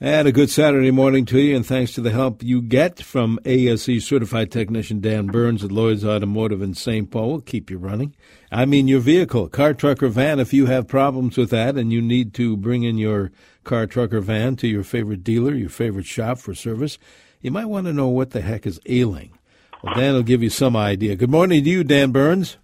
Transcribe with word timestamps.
And 0.00 0.28
a 0.28 0.32
good 0.32 0.48
Saturday 0.48 0.92
morning 0.92 1.24
to 1.24 1.40
you, 1.40 1.56
and 1.56 1.66
thanks 1.66 1.92
to 1.94 2.00
the 2.00 2.12
help 2.12 2.40
you 2.40 2.62
get 2.62 3.02
from 3.02 3.40
ASE 3.44 4.06
certified 4.06 4.52
technician 4.52 5.00
Dan 5.00 5.26
Burns 5.26 5.64
at 5.64 5.72
Lloyd's 5.72 6.04
Automotive 6.04 6.62
in 6.62 6.74
St. 6.74 7.10
Paul. 7.10 7.30
We'll 7.30 7.40
keep 7.40 7.68
you 7.68 7.78
running. 7.78 8.14
I 8.52 8.64
mean, 8.64 8.86
your 8.86 9.00
vehicle, 9.00 9.48
car, 9.48 9.74
truck, 9.74 10.00
or 10.00 10.08
van, 10.08 10.38
if 10.38 10.52
you 10.52 10.66
have 10.66 10.86
problems 10.86 11.36
with 11.36 11.50
that 11.50 11.74
and 11.74 11.92
you 11.92 12.00
need 12.00 12.32
to 12.34 12.56
bring 12.56 12.84
in 12.84 12.96
your 12.96 13.32
car, 13.64 13.88
truck, 13.88 14.12
or 14.12 14.20
van 14.20 14.54
to 14.56 14.68
your 14.68 14.84
favorite 14.84 15.24
dealer, 15.24 15.52
your 15.52 15.68
favorite 15.68 16.06
shop 16.06 16.38
for 16.38 16.54
service, 16.54 16.96
you 17.40 17.50
might 17.50 17.66
want 17.66 17.88
to 17.88 17.92
know 17.92 18.06
what 18.06 18.30
the 18.30 18.40
heck 18.40 18.68
is 18.68 18.78
ailing. 18.86 19.36
Well, 19.82 19.94
Dan 19.96 20.14
will 20.14 20.22
give 20.22 20.44
you 20.44 20.50
some 20.50 20.76
idea. 20.76 21.16
Good 21.16 21.32
morning 21.32 21.64
to 21.64 21.70
you, 21.70 21.82
Dan 21.82 22.12
Burns. 22.12 22.56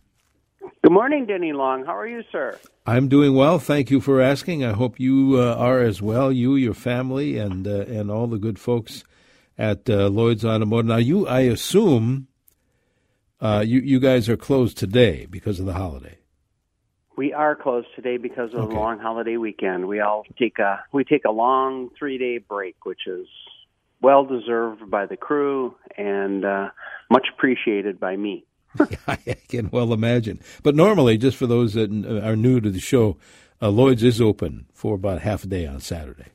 Good 0.85 0.93
morning, 0.93 1.25
Denny 1.25 1.55
Long. 1.55 1.87
How 1.87 1.97
are 1.97 2.07
you, 2.07 2.23
sir? 2.31 2.61
I'm 2.85 3.09
doing 3.09 3.35
well. 3.35 3.59
Thank 3.59 3.91
you 3.91 4.03
for 4.03 4.21
asking. 4.21 4.67
I 4.67 4.73
hope 4.73 5.01
you 5.01 5.37
uh, 5.41 5.55
are 5.55 5.81
as 5.81 6.03
well. 6.03 6.31
You, 6.31 6.57
your 6.57 6.75
family, 6.75 7.39
and 7.39 7.67
uh, 7.67 7.87
and 7.89 8.11
all 8.11 8.27
the 8.27 8.37
good 8.37 8.59
folks 8.59 9.03
at 9.57 9.89
uh, 9.89 10.09
Lloyd's 10.09 10.45
Automotive. 10.45 10.85
Now, 10.85 10.99
you, 10.99 11.27
I 11.27 11.41
assume, 11.41 12.29
uh, 13.41 13.65
you 13.67 13.81
you 13.81 13.99
guys 13.99 14.29
are 14.29 14.37
closed 14.37 14.77
today 14.77 15.25
because 15.25 15.59
of 15.59 15.65
the 15.65 15.73
holiday. 15.73 16.19
We 17.17 17.33
are 17.33 17.57
closed 17.57 17.89
today 17.97 18.19
because 18.19 18.53
of 18.53 18.61
Okay. 18.61 18.75
the 18.75 18.79
long 18.79 18.99
holiday 18.99 19.39
weekend. 19.39 19.89
We 19.89 20.01
all 20.01 20.27
take 20.39 20.59
a 20.59 20.85
we 20.93 21.05
take 21.05 21.25
a 21.25 21.31
long 21.33 21.93
three 21.99 22.19
day 22.19 22.37
break, 22.47 22.85
which 22.85 23.07
is 23.07 23.27
well 24.03 24.27
deserved 24.27 24.91
by 24.91 25.07
the 25.07 25.17
crew 25.17 25.77
and 25.97 26.45
uh, 26.45 26.69
much 27.11 27.29
appreciated 27.35 27.99
by 27.99 28.17
me. 28.19 28.45
I 29.07 29.17
can 29.49 29.71
well 29.71 29.93
imagine. 29.93 30.41
But 30.63 30.75
normally, 30.75 31.19
just 31.19 31.37
for 31.37 31.47
those 31.47 31.75
that 31.75 31.91
are 32.25 32.37
new 32.37 32.61
to 32.61 32.71
the 32.71 32.81
show, 32.81 33.17
uh, 33.63 33.69
Lloyd's 33.69 34.03
is 34.03 34.21
open 34.21 34.67
for 34.73 34.95
about 34.95 35.21
half 35.21 35.45
a 35.45 35.47
day 35.47 35.67
on 35.67 35.81
Saturday. 35.81 36.27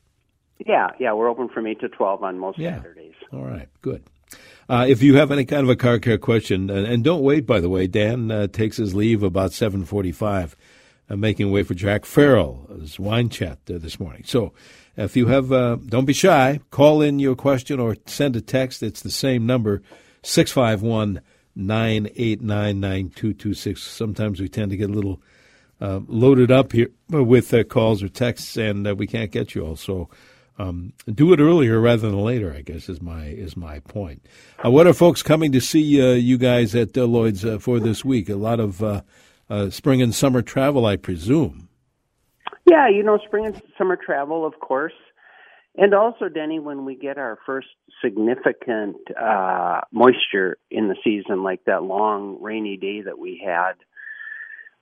Yeah, 0.66 0.88
yeah, 0.98 1.12
we're 1.12 1.28
open 1.28 1.48
from 1.48 1.66
eight 1.66 1.80
to 1.80 1.88
twelve 1.88 2.22
on 2.22 2.38
most 2.38 2.58
Yeah. 2.58 2.76
Saturdays. 2.76 3.14
All 3.32 3.44
right, 3.44 3.68
good. 3.82 4.02
Uh, 4.68 4.86
if 4.88 5.02
you 5.02 5.16
have 5.16 5.32
any 5.32 5.44
kind 5.44 5.62
of 5.62 5.68
a 5.68 5.74
car 5.74 5.98
care 5.98 6.18
question, 6.18 6.70
and, 6.70 6.86
and 6.86 7.02
don't 7.02 7.22
wait, 7.22 7.44
by 7.44 7.58
the 7.58 7.68
way, 7.68 7.88
Dan 7.88 8.30
uh, 8.30 8.46
takes 8.46 8.76
his 8.76 8.94
leave 8.94 9.24
about 9.24 9.52
745, 9.52 10.54
uh, 11.08 11.16
making 11.16 11.50
way 11.50 11.64
for 11.64 11.74
Jack 11.74 12.04
Farrell's 12.04 12.96
wine 12.96 13.30
chat 13.30 13.58
uh, 13.68 13.78
this 13.78 13.98
morning. 13.98 14.22
So 14.24 14.52
if 14.96 15.16
you 15.16 15.26
have, 15.26 15.50
uh, 15.50 15.76
don't 15.86 16.04
be 16.04 16.12
shy, 16.12 16.60
call 16.70 17.02
in 17.02 17.18
your 17.18 17.34
question 17.34 17.80
or 17.80 17.96
send 18.06 18.36
a 18.36 18.40
text. 18.40 18.80
It's 18.82 19.02
the 19.02 19.10
same 19.10 19.44
number, 19.44 19.82
651 20.22 21.20
989 21.56 22.80
9226. 22.80 23.82
Sometimes 23.82 24.40
we 24.40 24.48
tend 24.48 24.70
to 24.70 24.76
get 24.76 24.90
a 24.90 24.92
little 24.92 25.20
uh, 25.80 26.00
loaded 26.06 26.50
up 26.50 26.72
here 26.72 26.90
with 27.08 27.52
uh, 27.54 27.64
calls 27.64 28.02
or 28.02 28.08
texts, 28.08 28.56
and 28.56 28.86
uh, 28.86 28.94
we 28.94 29.06
can't 29.06 29.30
get 29.30 29.54
you 29.54 29.64
all. 29.64 29.76
So 29.76 30.08
um, 30.58 30.92
do 31.12 31.32
it 31.32 31.40
earlier 31.40 31.80
rather 31.80 32.08
than 32.10 32.20
later. 32.20 32.54
I 32.54 32.62
guess 32.62 32.88
is 32.88 33.00
my 33.00 33.26
is 33.26 33.56
my 33.56 33.80
point. 33.80 34.26
Uh, 34.64 34.70
what 34.70 34.86
are 34.86 34.92
folks 34.92 35.22
coming 35.22 35.52
to 35.52 35.60
see 35.60 36.00
uh, 36.00 36.14
you 36.14 36.38
guys 36.38 36.74
at 36.74 36.96
uh, 36.96 37.04
Lloyd's 37.04 37.44
for 37.62 37.80
this 37.80 38.04
week? 38.04 38.28
A 38.28 38.36
lot 38.36 38.60
of 38.60 39.02
spring 39.72 40.02
and 40.02 40.14
summer 40.14 40.42
travel, 40.42 40.86
I 40.86 40.96
presume. 40.96 41.68
Yeah, 42.70 42.88
you 42.88 43.02
know, 43.02 43.18
spring 43.26 43.46
and 43.46 43.62
summer 43.76 43.96
travel, 43.96 44.44
of 44.46 44.60
course. 44.60 44.92
And 45.80 45.94
also, 45.94 46.28
Denny, 46.28 46.58
when 46.58 46.84
we 46.84 46.94
get 46.94 47.16
our 47.16 47.38
first 47.46 47.68
significant 48.04 48.96
uh, 49.18 49.80
moisture 49.90 50.58
in 50.70 50.88
the 50.88 50.96
season, 51.02 51.42
like 51.42 51.64
that 51.64 51.82
long 51.82 52.36
rainy 52.42 52.76
day 52.76 53.00
that 53.00 53.18
we 53.18 53.42
had, 53.42 53.72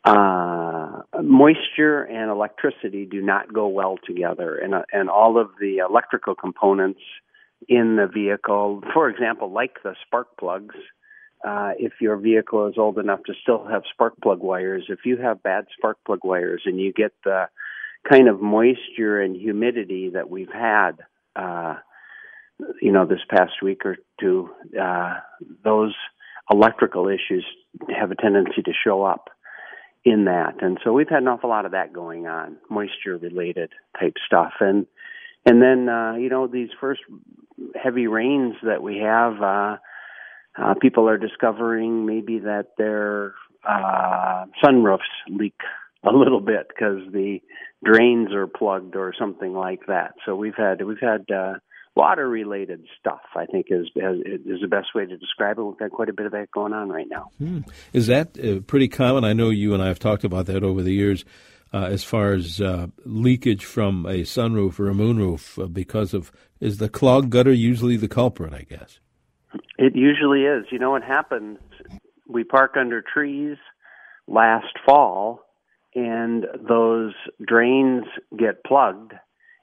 uh, 0.05 1.03
moisture 1.23 2.03
and 2.03 2.33
electricity 2.33 3.07
do 3.07 3.23
not 3.23 3.53
go 3.53 3.69
well 3.69 3.97
together, 4.05 4.57
and 4.57 4.75
uh, 4.75 4.83
and 4.93 5.09
all 5.09 5.41
of 5.41 5.51
the 5.61 5.79
electrical 5.89 6.35
components 6.35 7.01
in 7.69 7.95
the 7.95 8.09
vehicle, 8.13 8.83
for 8.93 9.09
example, 9.09 9.53
like 9.53 9.77
the 9.85 9.95
spark 10.05 10.37
plugs. 10.37 10.75
Uh, 11.47 11.71
if 11.79 11.93
your 12.01 12.17
vehicle 12.17 12.67
is 12.67 12.75
old 12.77 12.99
enough 12.99 13.21
to 13.25 13.35
still 13.41 13.65
have 13.65 13.83
spark 13.93 14.15
plug 14.21 14.41
wires, 14.41 14.87
if 14.89 14.99
you 15.05 15.17
have 15.17 15.41
bad 15.45 15.67
spark 15.77 15.97
plug 16.05 16.19
wires 16.25 16.63
and 16.67 16.81
you 16.81 16.93
get 16.93 17.13
the 17.25 17.45
kind 18.09 18.29
of 18.29 18.41
moisture 18.41 19.21
and 19.21 19.37
humidity 19.37 20.11
that 20.11 20.31
we've 20.31 20.53
had, 20.53 20.93
uh, 21.37 21.77
you 22.81 22.93
know, 22.93 23.07
this 23.07 23.21
past 23.29 23.63
week 23.63 23.85
or 23.85 23.97
two, 24.21 24.51
uh, 24.81 25.15
those 25.65 25.95
electrical 26.51 27.09
issues 27.09 27.45
have 27.97 28.11
a 28.11 28.15
tendency 28.17 28.63
to 28.63 28.73
show 28.85 29.03
up 29.05 29.29
in 30.05 30.25
that. 30.25 30.63
And 30.63 30.79
so 30.83 30.93
we've 30.93 31.09
had 31.09 31.23
an 31.23 31.29
awful 31.29 31.51
lot 31.51 31.67
of 31.67 31.73
that 31.73 31.93
going 31.93 32.27
on, 32.27 32.57
moisture 32.71 33.17
related 33.17 33.71
type 33.99 34.15
stuff. 34.27 34.53
And, 34.61 34.87
and 35.45 35.63
then, 35.63 35.89
uh, 35.89 36.15
you 36.15 36.29
know, 36.29 36.47
these 36.47 36.71
first 36.81 37.01
heavy 37.75 38.07
rains 38.07 38.55
that 38.63 38.83
we 38.83 38.99
have, 38.99 39.43
uh, 39.43 39.77
uh, 40.57 40.75
people 40.81 41.09
are 41.09 41.19
discovering 41.19 42.07
maybe 42.07 42.41
that 42.41 42.71
their 42.77 43.35
uh, 43.69 44.47
sunroofs 44.65 44.99
leak 45.29 45.61
a 46.05 46.11
little 46.11 46.41
bit 46.41 46.69
because 46.69 47.01
the 47.13 47.41
drains 47.85 48.33
are 48.33 48.47
plugged 48.47 48.97
or 48.97 49.13
something 49.19 49.53
like 49.53 49.87
that. 49.87 50.15
So 50.25 50.37
we've 50.37 50.55
had 50.57 50.85
we've 50.85 51.01
had 51.01 51.27
uh, 51.35 51.55
water 51.97 52.29
related 52.29 52.85
stuff. 52.99 53.21
I 53.35 53.47
think 53.47 53.67
is 53.71 53.89
is 53.97 54.61
the 54.61 54.69
best 54.69 54.89
way 54.95 55.07
to 55.07 55.17
describe 55.17 55.59
it. 55.59 55.63
We've 55.63 55.79
got 55.79 55.91
quite 55.91 56.09
a 56.09 56.13
bit 56.13 56.27
of 56.27 56.33
that 56.33 56.51
going 56.53 56.73
on 56.73 56.89
right 56.89 57.09
now. 57.09 57.31
Hmm. 57.39 57.61
Is 57.93 58.07
that 58.07 58.39
uh, 58.39 58.61
pretty 58.61 58.89
common? 58.89 59.25
I 59.25 59.33
know 59.33 59.51
you 59.51 59.75
and 59.75 59.83
I 59.83 59.89
have 59.89 59.99
talked 59.99 60.25
about 60.25 60.47
that 60.47 60.63
over 60.63 60.83
the 60.83 60.93
years. 60.93 61.25
Uh, 61.71 61.85
as 61.85 62.03
far 62.03 62.33
as 62.33 62.63
uh, 62.63 62.87
leakage 63.05 63.63
from 63.63 64.07
a 64.07 64.21
sunroof 64.23 64.81
or 64.81 64.89
a 64.89 64.95
moonroof, 64.95 65.63
uh, 65.63 65.67
because 65.67 66.15
of 66.15 66.33
is 66.61 66.79
the 66.79 66.89
clogged 66.89 67.29
gutter 67.29 67.53
usually 67.53 67.99
the 67.99 68.09
culprit? 68.09 68.55
I 68.55 68.63
guess. 68.63 69.01
It 69.77 69.95
usually 69.95 70.45
is. 70.45 70.65
You 70.71 70.79
know 70.79 70.91
what 70.91 71.03
happens? 71.03 71.59
We 72.27 72.45
park 72.45 72.77
under 72.79 73.03
trees 73.03 73.57
last 74.27 74.79
fall, 74.87 75.41
and 75.99 76.47
those 76.69 77.13
drains 77.45 78.05
get 78.39 78.65
plugged, 78.65 79.13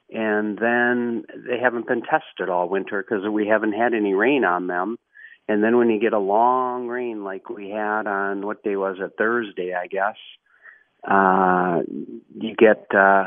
and 0.09 0.57
then 0.57 1.23
they 1.47 1.59
haven't 1.62 1.88
been 1.88 2.01
tested 2.01 2.50
all 2.50 2.68
winter 2.68 3.01
because 3.01 3.28
we 3.29 3.47
haven't 3.47 3.73
had 3.73 3.94
any 3.94 4.13
rain 4.13 4.44
on 4.44 4.68
them. 4.68 4.97
And 5.47 5.63
then 5.63 5.78
when 5.78 5.90
you 5.90 6.00
get 6.00 6.13
a 6.13 6.19
long 6.19 6.88
rain 6.88 7.24
like 7.24 7.50
we 7.50 7.69
had 7.69 8.07
on 8.07 8.45
what 8.45 8.63
day 8.63 8.75
was 8.75 8.97
it? 9.00 9.13
Thursday, 9.18 9.74
I 9.74 9.88
guess. 9.88 10.16
Uh, 11.07 11.81
you 12.41 12.56
get 12.56 12.88
uh, 12.95 13.25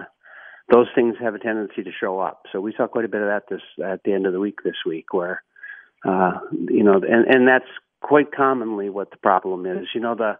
those 0.70 0.88
things 0.94 1.14
have 1.20 1.34
a 1.34 1.38
tendency 1.38 1.82
to 1.84 1.90
show 1.98 2.18
up. 2.18 2.42
So 2.52 2.60
we 2.60 2.74
saw 2.76 2.88
quite 2.88 3.04
a 3.04 3.08
bit 3.08 3.22
of 3.22 3.28
that 3.28 3.44
this 3.48 3.62
at 3.82 4.02
the 4.04 4.12
end 4.12 4.26
of 4.26 4.32
the 4.32 4.40
week 4.40 4.58
this 4.64 4.84
week, 4.84 5.12
where 5.12 5.42
uh, 6.04 6.32
you 6.50 6.82
know, 6.82 6.94
and 6.94 7.26
and 7.26 7.48
that's 7.48 7.70
quite 8.00 8.32
commonly 8.32 8.90
what 8.90 9.10
the 9.12 9.16
problem 9.16 9.64
is. 9.64 9.86
You 9.94 10.00
know, 10.00 10.16
the 10.16 10.38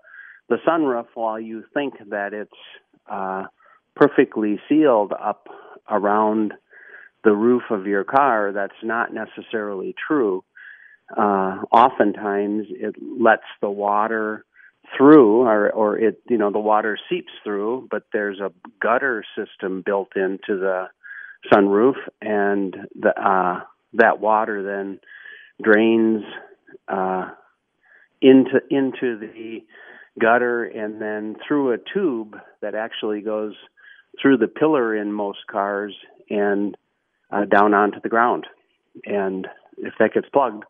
the 0.49 0.57
sunroof, 0.67 1.07
while 1.15 1.39
you 1.39 1.65
think 1.75 1.95
that 2.11 2.33
it's 2.33 2.51
uh, 3.11 3.45
perfectly 3.95 4.61
sealed 4.69 5.13
up 5.13 5.49
around 5.91 6.55
the 7.25 7.33
roof 7.33 7.63
of 7.71 7.87
your 7.87 8.05
car, 8.05 8.53
that's 8.53 8.73
not 8.83 9.13
necessarily 9.13 9.95
true. 10.07 10.45
Uh, 11.17 11.63
oftentimes, 11.73 12.67
it 12.71 12.95
lets 13.01 13.43
the 13.61 13.71
water 13.71 14.45
through, 14.97 15.43
or 15.43 15.71
or 15.71 15.99
it 15.99 16.21
you 16.29 16.39
know 16.39 16.51
the 16.51 16.59
water 16.59 16.99
seeps 17.11 17.33
through, 17.45 17.89
but 17.91 18.05
there's 18.13 18.41
a 18.41 18.53
gutter 18.81 19.25
system 19.37 19.83
built 19.85 20.17
into 20.17 20.59
the 20.59 20.87
sunroof, 21.53 21.97
and 22.21 22.77
the 22.95 23.11
uh, 23.21 23.61
that 23.95 24.21
water 24.21 24.63
then 24.63 25.01
drains 25.63 26.23
uh, 26.89 27.31
into 28.21 28.61
into 28.71 29.19
the 29.19 29.63
gutter 30.19 30.65
and 30.65 31.01
then 31.01 31.37
through 31.47 31.73
a 31.73 31.79
tube 31.95 32.37
that 32.61 32.75
actually 32.75 33.21
goes 33.21 33.55
through 34.21 34.39
the 34.39 34.49
pillar 34.49 34.97
in 34.97 35.13
most 35.13 35.39
cars 35.51 35.95
and 36.31 36.77
uh, 37.31 37.45
down 37.45 37.75
onto 37.75 38.01
the 38.01 38.09
ground. 38.09 38.47
And 39.05 39.47
if 39.77 39.95
that 39.99 40.15
gets 40.15 40.29
plugged, 40.33 40.65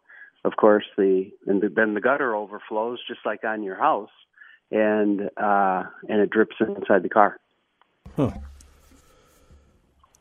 of 0.45 0.57
course, 0.57 0.85
the 0.97 1.31
and 1.47 1.61
the, 1.61 1.69
then 1.69 1.95
the 1.95 2.01
gutter 2.01 2.35
overflows 2.35 3.01
just 3.09 3.21
like 3.25 3.45
on 3.45 3.63
your 3.63 3.77
house, 3.77 4.11
and 4.71 5.23
uh, 5.37 5.85
and 6.09 6.21
it 6.21 6.31
drips 6.31 6.57
inside 6.61 7.03
the 7.03 7.09
car. 7.09 7.39
Huh. 8.17 8.31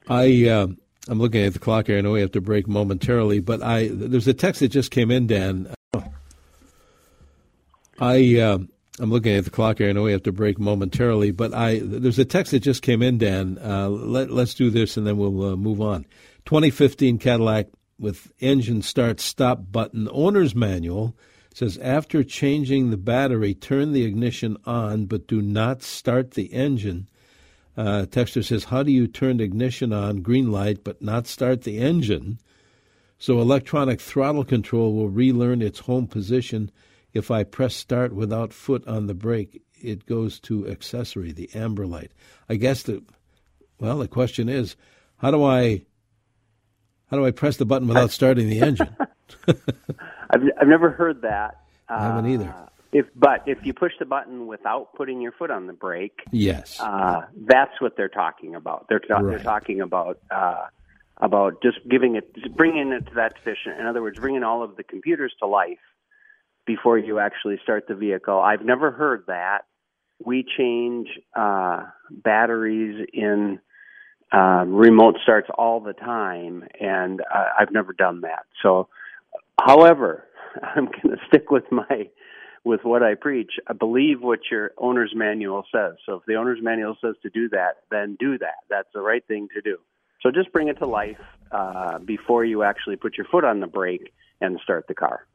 I 0.09 0.47
uh, 0.47 0.67
I'm 1.07 1.19
looking 1.19 1.43
at 1.43 1.53
the 1.53 1.59
clock 1.59 1.87
here. 1.87 1.97
I 1.97 2.01
know 2.01 2.11
we 2.11 2.21
have 2.21 2.31
to 2.31 2.41
break 2.41 2.67
momentarily, 2.67 3.39
but 3.39 3.61
I 3.61 3.89
there's 3.91 4.27
a 4.27 4.33
text 4.33 4.61
that 4.61 4.69
just 4.69 4.91
came 4.91 5.11
in, 5.11 5.27
Dan. 5.27 5.73
I 7.99 8.39
uh, 8.39 8.59
I'm 8.99 9.11
looking 9.11 9.35
at 9.35 9.45
the 9.45 9.51
clock 9.51 9.77
here. 9.77 9.89
I 9.89 9.91
know 9.91 10.03
we 10.03 10.11
have 10.11 10.23
to 10.23 10.31
break 10.31 10.57
momentarily, 10.59 11.31
but 11.31 11.53
I 11.53 11.79
there's 11.83 12.19
a 12.19 12.25
text 12.25 12.51
that 12.51 12.61
just 12.61 12.81
came 12.81 13.01
in, 13.01 13.19
Dan. 13.19 13.59
Uh, 13.63 13.89
let 13.89 14.31
let's 14.31 14.55
do 14.55 14.69
this 14.69 14.97
and 14.97 15.05
then 15.05 15.17
we'll 15.17 15.53
uh, 15.53 15.55
move 15.55 15.81
on. 15.81 16.05
2015 16.45 17.19
Cadillac 17.19 17.67
with 17.99 18.31
engine 18.39 18.81
start 18.81 19.19
stop 19.19 19.71
button 19.71 20.09
owner's 20.11 20.55
manual 20.55 21.15
says 21.53 21.77
after 21.79 22.23
changing 22.23 22.91
the 22.91 22.97
battery, 22.97 23.53
turn 23.55 23.91
the 23.91 24.03
ignition 24.03 24.57
on, 24.65 25.05
but 25.05 25.27
do 25.27 25.41
not 25.41 25.81
start 25.81 26.31
the 26.31 26.53
engine 26.53 27.07
Uh, 27.77 28.07
Texter 28.09 28.43
says, 28.43 28.65
How 28.65 28.81
do 28.81 28.91
you 28.91 29.07
turn 29.07 29.39
ignition 29.39 29.93
on, 29.93 30.21
green 30.21 30.51
light, 30.51 30.83
but 30.83 31.01
not 31.01 31.27
start 31.27 31.61
the 31.61 31.77
engine? 31.77 32.39
So 33.19 33.39
electronic 33.39 34.01
throttle 34.01 34.43
control 34.43 34.93
will 34.93 35.09
relearn 35.09 35.61
its 35.61 35.79
home 35.79 36.07
position. 36.07 36.71
If 37.13 37.31
I 37.31 37.43
press 37.43 37.75
start 37.75 38.13
without 38.13 38.53
foot 38.53 38.87
on 38.87 39.07
the 39.07 39.13
brake, 39.13 39.61
it 39.81 40.05
goes 40.05 40.39
to 40.41 40.67
accessory, 40.67 41.31
the 41.31 41.49
amber 41.53 41.85
light. 41.85 42.11
I 42.49 42.55
guess 42.55 42.83
the 42.83 43.03
well, 43.79 43.99
the 43.99 44.07
question 44.07 44.49
is, 44.49 44.75
how 45.17 45.31
do 45.31 45.43
I 45.43 45.85
how 47.09 47.17
do 47.17 47.25
I 47.25 47.31
press 47.31 47.57
the 47.57 47.65
button 47.65 47.87
without 47.87 48.11
starting 48.11 48.49
the 48.49 48.61
engine? 48.61 48.95
I've 50.29 50.41
I've 50.59 50.67
never 50.67 50.91
heard 50.91 51.21
that. 51.21 51.61
I 51.89 52.03
haven't 52.03 52.27
either. 52.27 52.49
Uh, 52.49 52.67
if 52.91 53.05
but 53.15 53.43
if 53.45 53.59
you 53.63 53.73
push 53.73 53.93
the 53.99 54.05
button 54.05 54.47
without 54.47 54.93
putting 54.95 55.21
your 55.21 55.31
foot 55.31 55.51
on 55.51 55.67
the 55.67 55.73
brake, 55.73 56.19
yes, 56.31 56.79
uh, 56.79 57.21
that's 57.45 57.79
what 57.79 57.97
they're 57.97 58.09
talking 58.09 58.55
about. 58.55 58.87
They're 58.89 58.99
ta- 58.99 59.17
right. 59.17 59.29
they're 59.29 59.43
talking 59.43 59.81
about 59.81 60.19
uh, 60.31 60.67
about 61.17 61.61
just 61.61 61.77
giving 61.89 62.15
it, 62.15 62.33
just 62.35 62.55
bringing 62.55 62.91
it 62.91 63.07
to 63.07 63.15
that 63.15 63.33
sufficient. 63.37 63.79
In 63.79 63.85
other 63.85 64.01
words, 64.01 64.19
bringing 64.19 64.43
all 64.43 64.63
of 64.63 64.77
the 64.77 64.83
computers 64.83 65.33
to 65.39 65.47
life 65.47 65.79
before 66.67 66.97
you 66.99 67.17
actually 67.17 67.57
start 67.63 67.85
the 67.87 67.95
vehicle. 67.95 68.37
I've 68.39 68.63
never 68.63 68.91
heard 68.91 69.23
that. 69.27 69.61
We 70.23 70.45
change 70.57 71.07
uh, 71.35 71.85
batteries 72.11 73.07
in 73.13 73.59
uh, 74.31 74.65
remote 74.67 75.15
starts 75.23 75.47
all 75.57 75.79
the 75.79 75.93
time, 75.93 76.65
and 76.79 77.21
uh, 77.21 77.45
I've 77.57 77.71
never 77.71 77.93
done 77.93 78.21
that. 78.21 78.45
So, 78.61 78.89
however, 79.59 80.25
I'm 80.63 80.85
going 80.85 81.15
to 81.15 81.17
stick 81.27 81.49
with 81.49 81.71
my 81.71 82.09
with 82.65 82.81
what 82.83 83.01
I 83.01 83.15
preach. 83.15 83.51
I 83.67 83.73
believe 83.73 84.21
what 84.21 84.39
your 84.51 84.71
owner's 84.77 85.13
manual 85.15 85.63
says. 85.71 85.93
So, 86.05 86.15
if 86.15 86.25
the 86.25 86.35
owner's 86.35 86.59
manual 86.61 86.97
says 86.99 87.15
to 87.23 87.29
do 87.29 87.47
that, 87.49 87.77
then 87.89 88.17
do 88.19 88.37
that. 88.39 88.65
That's 88.69 88.89
the 88.93 89.01
right 89.01 89.25
thing 89.25 89.47
to 89.53 89.61
do. 89.61 89.77
So, 90.21 90.31
just 90.31 90.51
bring 90.51 90.67
it 90.67 90.79
to 90.79 90.87
life 90.87 91.21
uh, 91.51 91.99
before 91.99 92.43
you 92.43 92.63
actually 92.63 92.97
put 92.97 93.17
your 93.17 93.27
foot 93.27 93.45
on 93.45 93.61
the 93.61 93.67
brake 93.67 94.13
and 94.41 94.59
start 94.63 94.87
the 94.87 94.95
car. 94.95 95.26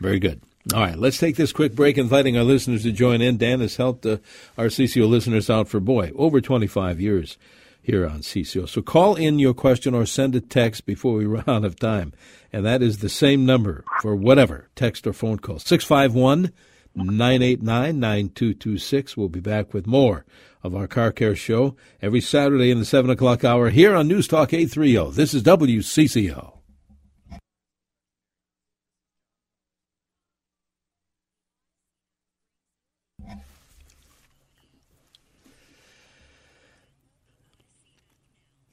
Very 0.00 0.18
good. 0.18 0.40
All 0.74 0.80
right, 0.80 0.98
let's 0.98 1.18
take 1.18 1.36
this 1.36 1.52
quick 1.52 1.74
break, 1.74 1.96
inviting 1.96 2.36
our 2.36 2.44
listeners 2.44 2.82
to 2.82 2.92
join 2.92 3.22
in. 3.22 3.38
Dan 3.38 3.60
has 3.60 3.76
helped 3.76 4.04
uh, 4.04 4.18
our 4.58 4.66
CCO 4.66 5.08
listeners 5.08 5.48
out 5.48 5.66
for, 5.66 5.80
boy, 5.80 6.12
over 6.14 6.42
25 6.42 7.00
years 7.00 7.38
here 7.80 8.06
on 8.06 8.20
CCO. 8.20 8.68
So 8.68 8.82
call 8.82 9.14
in 9.14 9.38
your 9.38 9.54
question 9.54 9.94
or 9.94 10.04
send 10.04 10.34
a 10.34 10.42
text 10.42 10.84
before 10.84 11.14
we 11.14 11.24
run 11.26 11.44
out 11.46 11.64
of 11.64 11.76
time. 11.76 12.12
And 12.52 12.66
that 12.66 12.82
is 12.82 12.98
the 12.98 13.08
same 13.08 13.46
number 13.46 13.84
for 14.02 14.14
whatever 14.14 14.68
text 14.76 15.06
or 15.06 15.14
phone 15.14 15.38
call 15.38 15.58
651 15.58 16.52
989 16.94 17.98
9226. 17.98 19.16
We'll 19.16 19.28
be 19.28 19.40
back 19.40 19.72
with 19.72 19.86
more 19.86 20.26
of 20.62 20.74
our 20.74 20.86
Car 20.86 21.12
Care 21.12 21.36
Show 21.36 21.76
every 22.02 22.20
Saturday 22.20 22.70
in 22.70 22.78
the 22.78 22.84
7 22.84 23.10
o'clock 23.10 23.42
hour 23.42 23.70
here 23.70 23.94
on 23.94 24.06
News 24.06 24.28
Talk 24.28 24.52
830. 24.52 25.16
This 25.16 25.32
is 25.32 25.42
WCCO. 25.42 26.57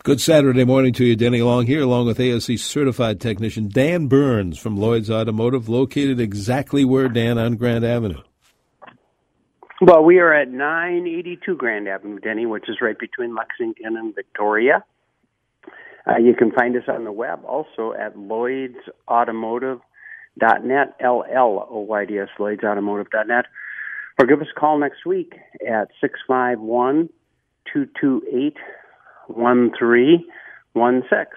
Good 0.05 0.21
Saturday 0.21 0.63
morning 0.65 0.93
to 0.93 1.03
you, 1.03 1.15
Denny 1.15 1.41
Long 1.41 1.65
here, 1.65 1.81
along 1.81 2.05
with 2.05 2.19
ASE 2.19 2.61
certified 2.61 3.19
technician 3.19 3.69
Dan 3.69 4.05
Burns 4.05 4.59
from 4.59 4.77
Lloyd's 4.77 5.09
Automotive, 5.09 5.67
located 5.67 6.19
exactly 6.19 6.85
where, 6.85 7.09
Dan, 7.09 7.39
on 7.39 7.55
Grand 7.55 7.83
Avenue? 7.83 8.21
Well, 9.81 10.03
we 10.03 10.19
are 10.19 10.31
at 10.31 10.51
982 10.51 11.55
Grand 11.55 11.87
Avenue, 11.87 12.19
Denny, 12.19 12.45
which 12.45 12.69
is 12.69 12.81
right 12.81 12.99
between 12.99 13.33
Lexington 13.33 13.97
and 13.97 14.13
Victoria. 14.13 14.83
Uh, 16.05 16.17
you 16.19 16.35
can 16.35 16.51
find 16.51 16.77
us 16.77 16.83
on 16.87 17.03
the 17.03 17.11
web 17.11 17.43
also 17.43 17.93
at 17.99 18.15
lloydsautomotive.net, 18.15 20.95
L-L-O-Y-D-S, 20.99 22.29
lloydsautomotive.net. 22.37 23.45
Or 24.19 24.27
give 24.27 24.39
us 24.39 24.49
a 24.55 24.59
call 24.59 24.77
next 24.77 25.03
week 25.03 25.33
at 25.67 25.89
651 25.99 27.09
228 27.73 28.55
1316. 29.27 31.27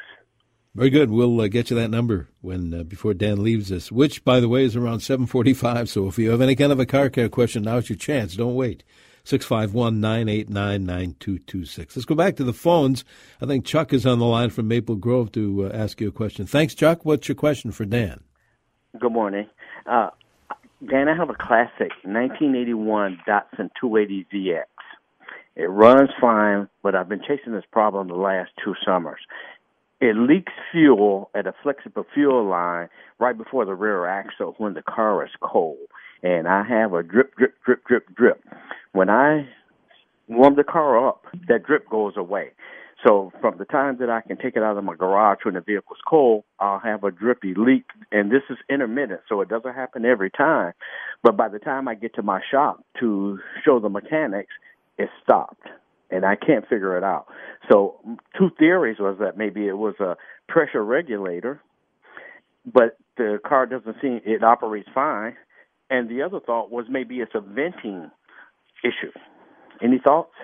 Very 0.75 0.91
good. 0.91 1.11
We'll 1.11 1.41
uh, 1.41 1.49
get 1.49 1.71
you 1.71 1.77
that 1.77 1.91
number 1.91 2.29
when 2.41 2.73
uh, 2.73 2.85
before 2.85 3.13
Dan 3.15 3.43
leaves 3.43 3.73
us, 3.73 3.91
which, 3.91 4.25
by 4.25 4.39
the 4.39 4.49
way, 4.49 4.63
is 4.65 4.77
around 4.77 5.01
745. 5.01 5.89
So 5.89 6.07
if 6.07 6.17
you 6.19 6.31
have 6.31 6.41
any 6.41 6.55
kind 6.55 6.71
of 6.71 6.79
a 6.79 6.87
car 6.87 7.11
care 7.11 7.29
question, 7.29 7.65
now's 7.65 7.89
your 7.89 7.97
chance. 7.97 8.37
Don't 8.37 8.55
wait. 8.55 8.85
651-989-9226. 9.25 11.79
Let's 11.79 12.05
go 12.05 12.15
back 12.15 12.37
to 12.37 12.45
the 12.45 12.53
phones. 12.53 13.05
I 13.43 13.47
think 13.47 13.65
Chuck 13.65 13.93
is 13.93 14.07
on 14.07 14.21
the 14.21 14.25
line 14.25 14.51
from 14.51 14.69
Maple 14.69 14.95
Grove 14.97 15.33
to 15.33 15.67
uh, 15.67 15.71
ask 15.75 16.01
you 16.01 16.07
a 16.09 16.13
question. 16.13 16.47
Thanks, 16.47 16.75
Chuck. 16.75 17.05
What's 17.05 17.29
your 17.29 17.35
question 17.35 17.73
for 17.73 17.85
Dan? 17.85 18.21
Good 18.99 19.13
morning. 19.13 19.47
Uh, 19.85 20.09
Dan, 20.89 21.09
I 21.09 21.17
have 21.17 21.29
a 21.29 21.35
classic 21.35 21.91
1981 22.05 23.19
Datsun 23.27 23.69
280ZX. 23.83 24.63
It 25.59 25.67
runs 25.67 26.11
fine, 26.21 26.69
but 26.85 26.95
I've 26.95 27.09
been 27.09 27.21
chasing 27.21 27.53
this 27.53 27.65
problem 27.73 28.07
the 28.07 28.15
last 28.15 28.53
two 28.65 28.75
summers. 28.87 29.19
It 30.01 30.15
leaks 30.17 30.53
fuel 30.71 31.31
at 31.35 31.49
a 31.49 31.55
flexible 31.65 32.07
fuel 32.15 32.49
line 32.49 32.89
right 33.19 33.37
before 33.37 33.65
the 33.65 33.75
rear 33.75 34.07
axle 34.07 34.55
when 34.59 34.75
the 34.75 34.83
car 34.83 35.25
is 35.25 35.33
cold. 35.43 35.89
And 36.23 36.47
I 36.47 36.63
have 36.63 36.93
a 36.93 37.03
drip, 37.03 37.35
drip, 37.35 37.55
drip, 37.65 37.85
drip, 37.87 38.15
drip. 38.15 38.41
When 38.93 39.11
I 39.11 39.49
warm 40.29 40.55
the 40.55 40.63
car 40.63 41.09
up, 41.09 41.25
that 41.49 41.65
drip 41.65 41.91
goes 41.91 42.17
away. 42.17 42.53
So 43.05 43.33
from 43.41 43.59
the 43.59 43.65
time 43.65 43.97
that 43.99 44.11
I 44.11 44.21
can 44.21 44.37
take 44.37 44.55
it 44.55 44.63
out 44.63 44.77
of 44.77 44.85
my 44.85 44.95
garage 44.95 45.39
when 45.43 45.55
the 45.55 45.61
vehicle's 45.61 45.99
cold, 46.09 46.45
I'll 46.61 46.79
have 46.79 47.03
a 47.03 47.11
drippy 47.11 47.55
leak. 47.57 47.87
And 48.13 48.31
this 48.31 48.43
is 48.49 48.59
intermittent, 48.71 49.23
so 49.29 49.41
it 49.41 49.49
doesn't 49.49 49.75
happen 49.75 50.05
every 50.05 50.31
time. 50.31 50.73
But 51.25 51.37
by 51.37 51.49
the 51.49 51.59
time 51.59 51.89
I 51.89 51.97
get 51.97 52.15
to 52.15 52.23
my 52.23 52.41
shop 52.49 52.85
to 53.01 53.41
show 53.65 53.81
the 53.81 53.89
mechanics, 53.89 54.53
it 54.99 55.09
stopped 55.23 55.69
and 56.11 56.25
I 56.25 56.37
can't 56.37 56.67
figure 56.69 56.97
it 56.97 57.05
out. 57.05 57.27
So 57.71 58.01
two 58.39 58.51
theories 58.59 58.99
was 58.99 59.17
that 59.21 59.37
maybe 59.37 59.67
it 59.67 59.77
was 59.77 59.95
a 60.01 60.17
pressure 60.49 60.85
regulator, 60.85 61.61
but 62.65 62.97
the 63.17 63.39
car 63.47 63.67
doesn't 63.67 63.97
seem 64.01 64.21
it 64.25 64.43
operates 64.43 64.89
fine. 64.95 65.37
And 65.91 66.09
the 66.09 66.23
other 66.23 66.41
thought 66.41 66.71
was 66.71 66.87
maybe 66.89 67.17
it's 67.17 67.35
a 67.35 67.41
venting 67.41 68.11
issue. 68.85 69.13
Any 69.83 69.99
thoughts? 70.03 70.35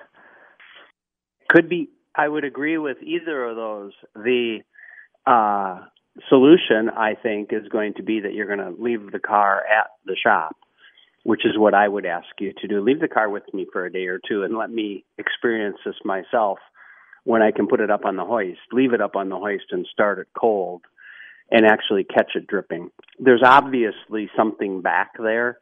Could 1.49 1.69
be. 1.69 1.89
I 2.15 2.27
would 2.27 2.43
agree 2.43 2.77
with 2.77 2.97
either 3.03 3.45
of 3.45 3.55
those. 3.55 3.91
The 4.15 4.59
uh, 5.27 5.81
solution, 6.29 6.89
I 6.89 7.13
think, 7.21 7.49
is 7.51 7.67
going 7.69 7.95
to 7.95 8.03
be 8.03 8.21
that 8.21 8.33
you're 8.33 8.47
going 8.47 8.59
to 8.59 8.81
leave 8.81 9.11
the 9.11 9.19
car 9.19 9.57
at 9.57 9.87
the 10.05 10.15
shop 10.15 10.55
which 11.25 11.43
is 11.43 11.57
what 11.57 11.73
I 11.73 11.87
would 11.87 12.05
ask 12.05 12.27
you 12.39 12.53
to 12.61 12.67
do. 12.67 12.81
Leave 12.81 12.99
the 12.99 13.07
car 13.07 13.27
with 13.27 13.51
me 13.51 13.65
for 13.73 13.83
a 13.83 13.91
day 13.91 14.05
or 14.05 14.19
two 14.19 14.43
and 14.43 14.55
let 14.55 14.69
me 14.69 15.03
experience 15.17 15.77
this 15.83 15.95
myself 16.05 16.59
when 17.23 17.41
I 17.41 17.49
can 17.49 17.67
put 17.67 17.79
it 17.79 17.89
up 17.89 18.05
on 18.05 18.15
the 18.15 18.23
hoist. 18.23 18.59
Leave 18.71 18.93
it 18.93 19.01
up 19.01 19.15
on 19.15 19.29
the 19.29 19.37
hoist 19.37 19.65
and 19.71 19.87
start 19.91 20.19
it 20.19 20.27
cold 20.39 20.83
and 21.49 21.65
actually 21.65 22.03
catch 22.03 22.33
it 22.35 22.45
dripping. 22.45 22.91
There's 23.17 23.41
obviously 23.43 24.29
something 24.37 24.83
back 24.83 25.13
there 25.17 25.57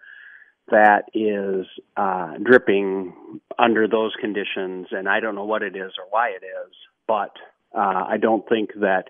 that 0.67 1.03
is 1.13 1.65
uh, 1.95 2.33
dripping 2.43 3.13
under 3.57 3.87
those 3.87 4.11
conditions, 4.19 4.87
and 4.91 5.07
I 5.07 5.21
don't 5.21 5.35
know 5.35 5.45
what 5.45 5.63
it 5.63 5.77
is 5.77 5.93
or 5.97 6.09
why 6.09 6.31
it 6.31 6.43
is, 6.43 6.73
but 7.07 7.31
uh, 7.73 8.03
I 8.09 8.17
don't 8.21 8.47
think 8.49 8.71
that 8.81 9.05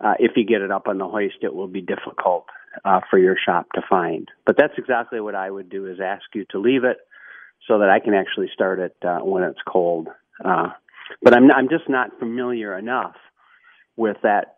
uh, 0.00 0.14
if 0.18 0.32
you 0.34 0.44
get 0.44 0.62
it 0.62 0.72
up 0.72 0.88
on 0.88 0.98
the 0.98 1.06
hoist, 1.06 1.36
it 1.42 1.54
will 1.54 1.68
be 1.68 1.80
difficult 1.80 2.46
uh, 2.84 3.00
for 3.10 3.18
your 3.18 3.36
shop 3.36 3.66
to 3.74 3.82
find. 3.88 4.28
But 4.46 4.56
that's 4.56 4.74
exactly 4.78 5.20
what 5.20 5.34
I 5.34 5.50
would 5.50 5.68
do: 5.68 5.86
is 5.86 5.98
ask 6.00 6.24
you 6.34 6.44
to 6.50 6.58
leave 6.58 6.84
it 6.84 6.98
so 7.68 7.78
that 7.78 7.88
I 7.88 8.00
can 8.00 8.14
actually 8.14 8.50
start 8.52 8.78
it 8.78 8.96
uh, 9.06 9.18
when 9.18 9.42
it's 9.42 9.60
cold. 9.66 10.08
Uh, 10.44 10.68
but 11.22 11.34
I'm 11.34 11.50
I'm 11.50 11.68
just 11.68 11.88
not 11.88 12.18
familiar 12.18 12.76
enough 12.76 13.14
with 13.96 14.16
that 14.22 14.56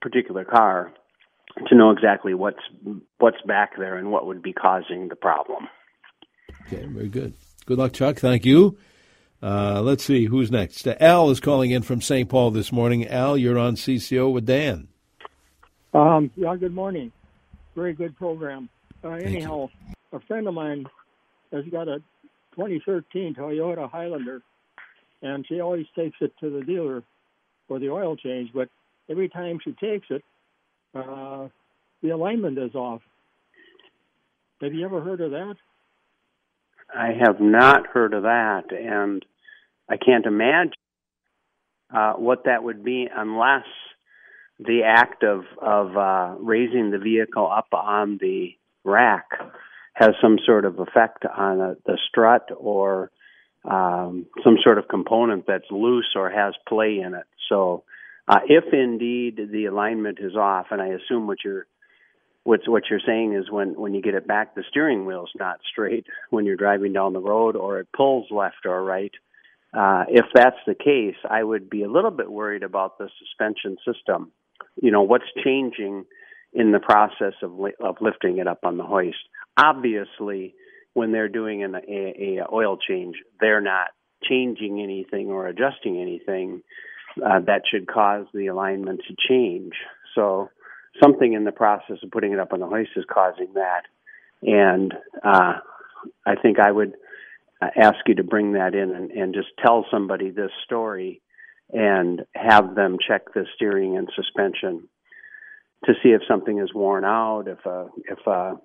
particular 0.00 0.44
car 0.44 0.92
to 1.68 1.74
know 1.74 1.90
exactly 1.90 2.34
what's 2.34 2.62
what's 3.18 3.40
back 3.46 3.76
there 3.78 3.96
and 3.96 4.10
what 4.10 4.26
would 4.26 4.42
be 4.42 4.52
causing 4.52 5.08
the 5.08 5.16
problem. 5.16 5.68
Okay, 6.66 6.86
very 6.86 7.08
good. 7.08 7.34
Good 7.66 7.78
luck, 7.78 7.92
Chuck. 7.92 8.16
Thank 8.16 8.44
you. 8.44 8.78
Uh, 9.42 9.82
let's 9.82 10.02
see 10.02 10.24
who's 10.24 10.50
next. 10.50 10.86
Uh, 10.86 10.96
Al 11.00 11.28
is 11.28 11.38
calling 11.38 11.70
in 11.70 11.82
from 11.82 12.00
St. 12.00 12.28
Paul 12.28 12.50
this 12.50 12.72
morning. 12.72 13.06
Al, 13.06 13.36
you're 13.36 13.58
on 13.58 13.76
CCO 13.76 14.32
with 14.32 14.46
Dan. 14.46 14.88
Um, 15.92 16.30
yeah, 16.34 16.56
good 16.56 16.74
morning 16.74 17.12
very 17.74 17.92
good 17.92 18.16
program. 18.16 18.68
Uh, 19.02 19.10
anyhow, 19.10 19.68
a 20.12 20.20
friend 20.20 20.46
of 20.46 20.54
mine 20.54 20.86
has 21.52 21.64
got 21.70 21.88
a 21.88 21.98
2013 22.56 23.34
Toyota 23.34 23.90
Highlander, 23.90 24.42
and 25.22 25.44
she 25.46 25.60
always 25.60 25.86
takes 25.96 26.16
it 26.20 26.32
to 26.40 26.50
the 26.50 26.64
dealer 26.64 27.02
for 27.68 27.78
the 27.78 27.90
oil 27.90 28.16
change. 28.16 28.50
But 28.54 28.68
every 29.10 29.28
time 29.28 29.58
she 29.62 29.72
takes 29.72 30.06
it, 30.10 30.22
uh, 30.94 31.48
the 32.02 32.10
alignment 32.10 32.58
is 32.58 32.74
off. 32.74 33.02
Have 34.60 34.72
you 34.72 34.84
ever 34.84 35.00
heard 35.00 35.20
of 35.20 35.32
that? 35.32 35.56
I 36.94 37.08
have 37.26 37.40
not 37.40 37.86
heard 37.86 38.14
of 38.14 38.22
that, 38.22 38.64
and 38.70 39.24
I 39.88 39.96
can't 39.96 40.26
imagine 40.26 40.72
uh, 41.94 42.12
what 42.14 42.44
that 42.44 42.62
would 42.62 42.84
be 42.84 43.08
unless 43.14 43.64
the 44.58 44.82
act 44.86 45.22
of 45.24 45.44
of 45.60 45.96
uh, 45.96 46.34
raising 46.38 46.90
the 46.90 46.98
vehicle 46.98 47.50
up 47.50 47.68
on 47.72 48.18
the 48.20 48.56
rack 48.84 49.26
has 49.94 50.10
some 50.20 50.38
sort 50.44 50.64
of 50.64 50.78
effect 50.78 51.24
on 51.24 51.60
a, 51.60 51.76
the 51.86 51.98
strut 52.08 52.50
or 52.56 53.10
um, 53.64 54.26
some 54.42 54.56
sort 54.62 54.78
of 54.78 54.88
component 54.88 55.46
that's 55.46 55.70
loose 55.70 56.14
or 56.16 56.30
has 56.30 56.54
play 56.68 57.00
in 57.04 57.14
it. 57.14 57.26
So, 57.48 57.84
uh, 58.28 58.40
if 58.46 58.72
indeed 58.72 59.38
the 59.50 59.66
alignment 59.66 60.18
is 60.20 60.34
off, 60.34 60.66
and 60.70 60.82
I 60.82 60.88
assume 60.88 61.26
what 61.26 61.38
you're 61.44 61.66
what's 62.42 62.68
what 62.68 62.84
you're 62.90 63.00
saying 63.04 63.34
is 63.34 63.50
when 63.50 63.78
when 63.78 63.94
you 63.94 64.02
get 64.02 64.14
it 64.14 64.26
back, 64.26 64.54
the 64.54 64.64
steering 64.68 65.06
wheel's 65.06 65.32
not 65.38 65.60
straight 65.70 66.06
when 66.30 66.44
you're 66.44 66.56
driving 66.56 66.92
down 66.92 67.12
the 67.12 67.20
road, 67.20 67.56
or 67.56 67.80
it 67.80 67.88
pulls 67.94 68.26
left 68.30 68.66
or 68.66 68.82
right. 68.82 69.12
Uh, 69.72 70.04
if 70.08 70.26
that's 70.32 70.58
the 70.68 70.74
case, 70.74 71.16
I 71.28 71.42
would 71.42 71.68
be 71.68 71.82
a 71.82 71.90
little 71.90 72.12
bit 72.12 72.30
worried 72.30 72.62
about 72.62 72.96
the 72.96 73.08
suspension 73.18 73.76
system. 73.84 74.30
You 74.80 74.90
know, 74.90 75.02
what's 75.02 75.24
changing 75.44 76.04
in 76.54 76.70
the 76.70 76.78
process 76.78 77.34
of 77.42 77.58
li- 77.58 77.74
of 77.80 77.96
lifting 78.00 78.38
it 78.38 78.46
up 78.46 78.60
on 78.64 78.78
the 78.78 78.84
hoist. 78.84 79.18
Obviously, 79.56 80.54
when 80.94 81.12
they're 81.12 81.28
doing 81.28 81.64
an 81.64 81.74
a, 81.74 82.38
a 82.38 82.46
oil 82.52 82.78
change, 82.78 83.16
they're 83.40 83.60
not 83.60 83.88
changing 84.22 84.80
anything 84.80 85.28
or 85.28 85.48
adjusting 85.48 86.00
anything 86.00 86.62
uh, 87.24 87.40
that 87.40 87.62
should 87.70 87.86
cause 87.86 88.26
the 88.32 88.46
alignment 88.46 89.00
to 89.08 89.14
change. 89.28 89.72
So 90.14 90.48
something 91.02 91.32
in 91.32 91.44
the 91.44 91.52
process 91.52 91.96
of 92.02 92.10
putting 92.10 92.32
it 92.32 92.38
up 92.38 92.52
on 92.52 92.60
the 92.60 92.66
hoist 92.66 92.90
is 92.96 93.04
causing 93.12 93.54
that, 93.54 93.82
and 94.42 94.94
uh, 95.24 95.54
I 96.24 96.34
think 96.40 96.58
I 96.60 96.70
would 96.70 96.94
uh, 97.60 97.68
ask 97.76 97.96
you 98.06 98.14
to 98.14 98.24
bring 98.24 98.52
that 98.52 98.74
in 98.74 98.92
and, 98.94 99.10
and 99.10 99.34
just 99.34 99.48
tell 99.64 99.84
somebody 99.90 100.30
this 100.30 100.50
story 100.64 101.20
and 101.72 102.22
have 102.34 102.74
them 102.74 102.98
check 103.06 103.32
the 103.34 103.46
steering 103.54 103.96
and 103.96 104.08
suspension 104.14 104.88
to 105.84 105.92
see 106.02 106.10
if 106.10 106.22
something 106.28 106.58
is 106.58 106.72
worn 106.74 107.04
out, 107.04 107.44
if 107.46 107.64
a 107.66 107.88
if 107.96 108.26
a 108.26 108.56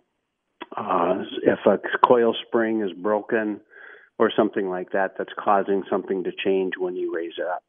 uh, 0.77 1.23
if 1.43 1.59
a 1.65 1.79
coil 2.05 2.35
spring 2.47 2.81
is 2.81 2.91
broken 2.93 3.59
or 4.17 4.31
something 4.35 4.69
like 4.69 4.91
that 4.91 5.15
that's 5.17 5.33
causing 5.37 5.83
something 5.89 6.23
to 6.23 6.31
change 6.43 6.73
when 6.77 6.95
you 6.95 7.13
raise 7.13 7.33
it 7.37 7.47
up. 7.47 7.63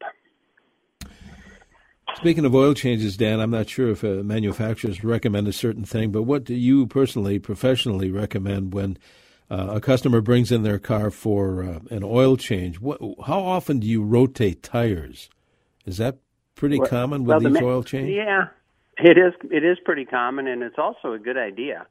Speaking 2.15 2.45
of 2.45 2.53
oil 2.53 2.73
changes, 2.73 3.15
Dan, 3.15 3.39
I'm 3.39 3.51
not 3.51 3.69
sure 3.69 3.89
if 3.89 4.03
manufacturers 4.03 5.03
recommend 5.03 5.47
a 5.47 5.53
certain 5.53 5.85
thing, 5.85 6.11
but 6.11 6.23
what 6.23 6.43
do 6.43 6.53
you 6.53 6.85
personally, 6.85 7.39
professionally 7.39 8.11
recommend 8.11 8.73
when 8.73 8.97
uh, 9.51 9.75
a 9.75 9.81
customer 9.81 10.21
brings 10.21 10.51
in 10.51 10.63
their 10.63 10.79
car 10.79 11.11
for 11.11 11.63
uh, 11.63 11.79
an 11.89 12.03
oil 12.03 12.37
change? 12.37 12.79
What, 12.79 13.01
how 13.25 13.41
often 13.41 13.79
do 13.79 13.87
you 13.87 14.01
rotate 14.01 14.63
tires? 14.63 15.29
Is 15.85 15.97
that 15.97 16.17
pretty 16.55 16.79
well, 16.79 16.87
common 16.87 17.25
with 17.25 17.43
well, 17.43 17.55
each 17.55 17.61
ma- 17.61 17.67
oil 17.67 17.83
change? 17.83 18.09
Yeah, 18.09 18.45
it 18.97 19.17
is. 19.17 19.33
It 19.51 19.63
is 19.63 19.77
pretty 19.83 20.05
common, 20.05 20.47
and 20.47 20.63
it's 20.63 20.77
also 20.77 21.13
a 21.13 21.19
good 21.19 21.37
idea 21.37 21.85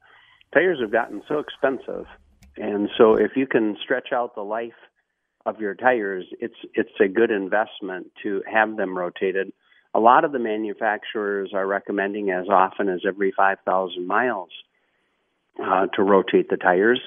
tires 0.52 0.78
have 0.80 0.92
gotten 0.92 1.22
so 1.28 1.38
expensive, 1.38 2.06
and 2.56 2.88
so 2.98 3.14
if 3.14 3.32
you 3.36 3.46
can 3.46 3.76
stretch 3.82 4.08
out 4.12 4.34
the 4.34 4.42
life 4.42 4.72
of 5.46 5.60
your 5.60 5.74
tires, 5.74 6.24
it's 6.40 6.54
it's 6.74 6.90
a 7.00 7.08
good 7.08 7.30
investment 7.30 8.10
to 8.22 8.42
have 8.50 8.76
them 8.76 8.96
rotated. 8.96 9.52
A 9.94 10.00
lot 10.00 10.24
of 10.24 10.32
the 10.32 10.38
manufacturers 10.38 11.50
are 11.54 11.66
recommending 11.66 12.30
as 12.30 12.48
often 12.48 12.88
as 12.88 13.00
every 13.04 13.32
5,000 13.36 14.06
miles 14.06 14.50
uh, 15.60 15.86
to 15.96 16.02
rotate 16.02 16.48
the 16.48 16.56
tires. 16.56 17.00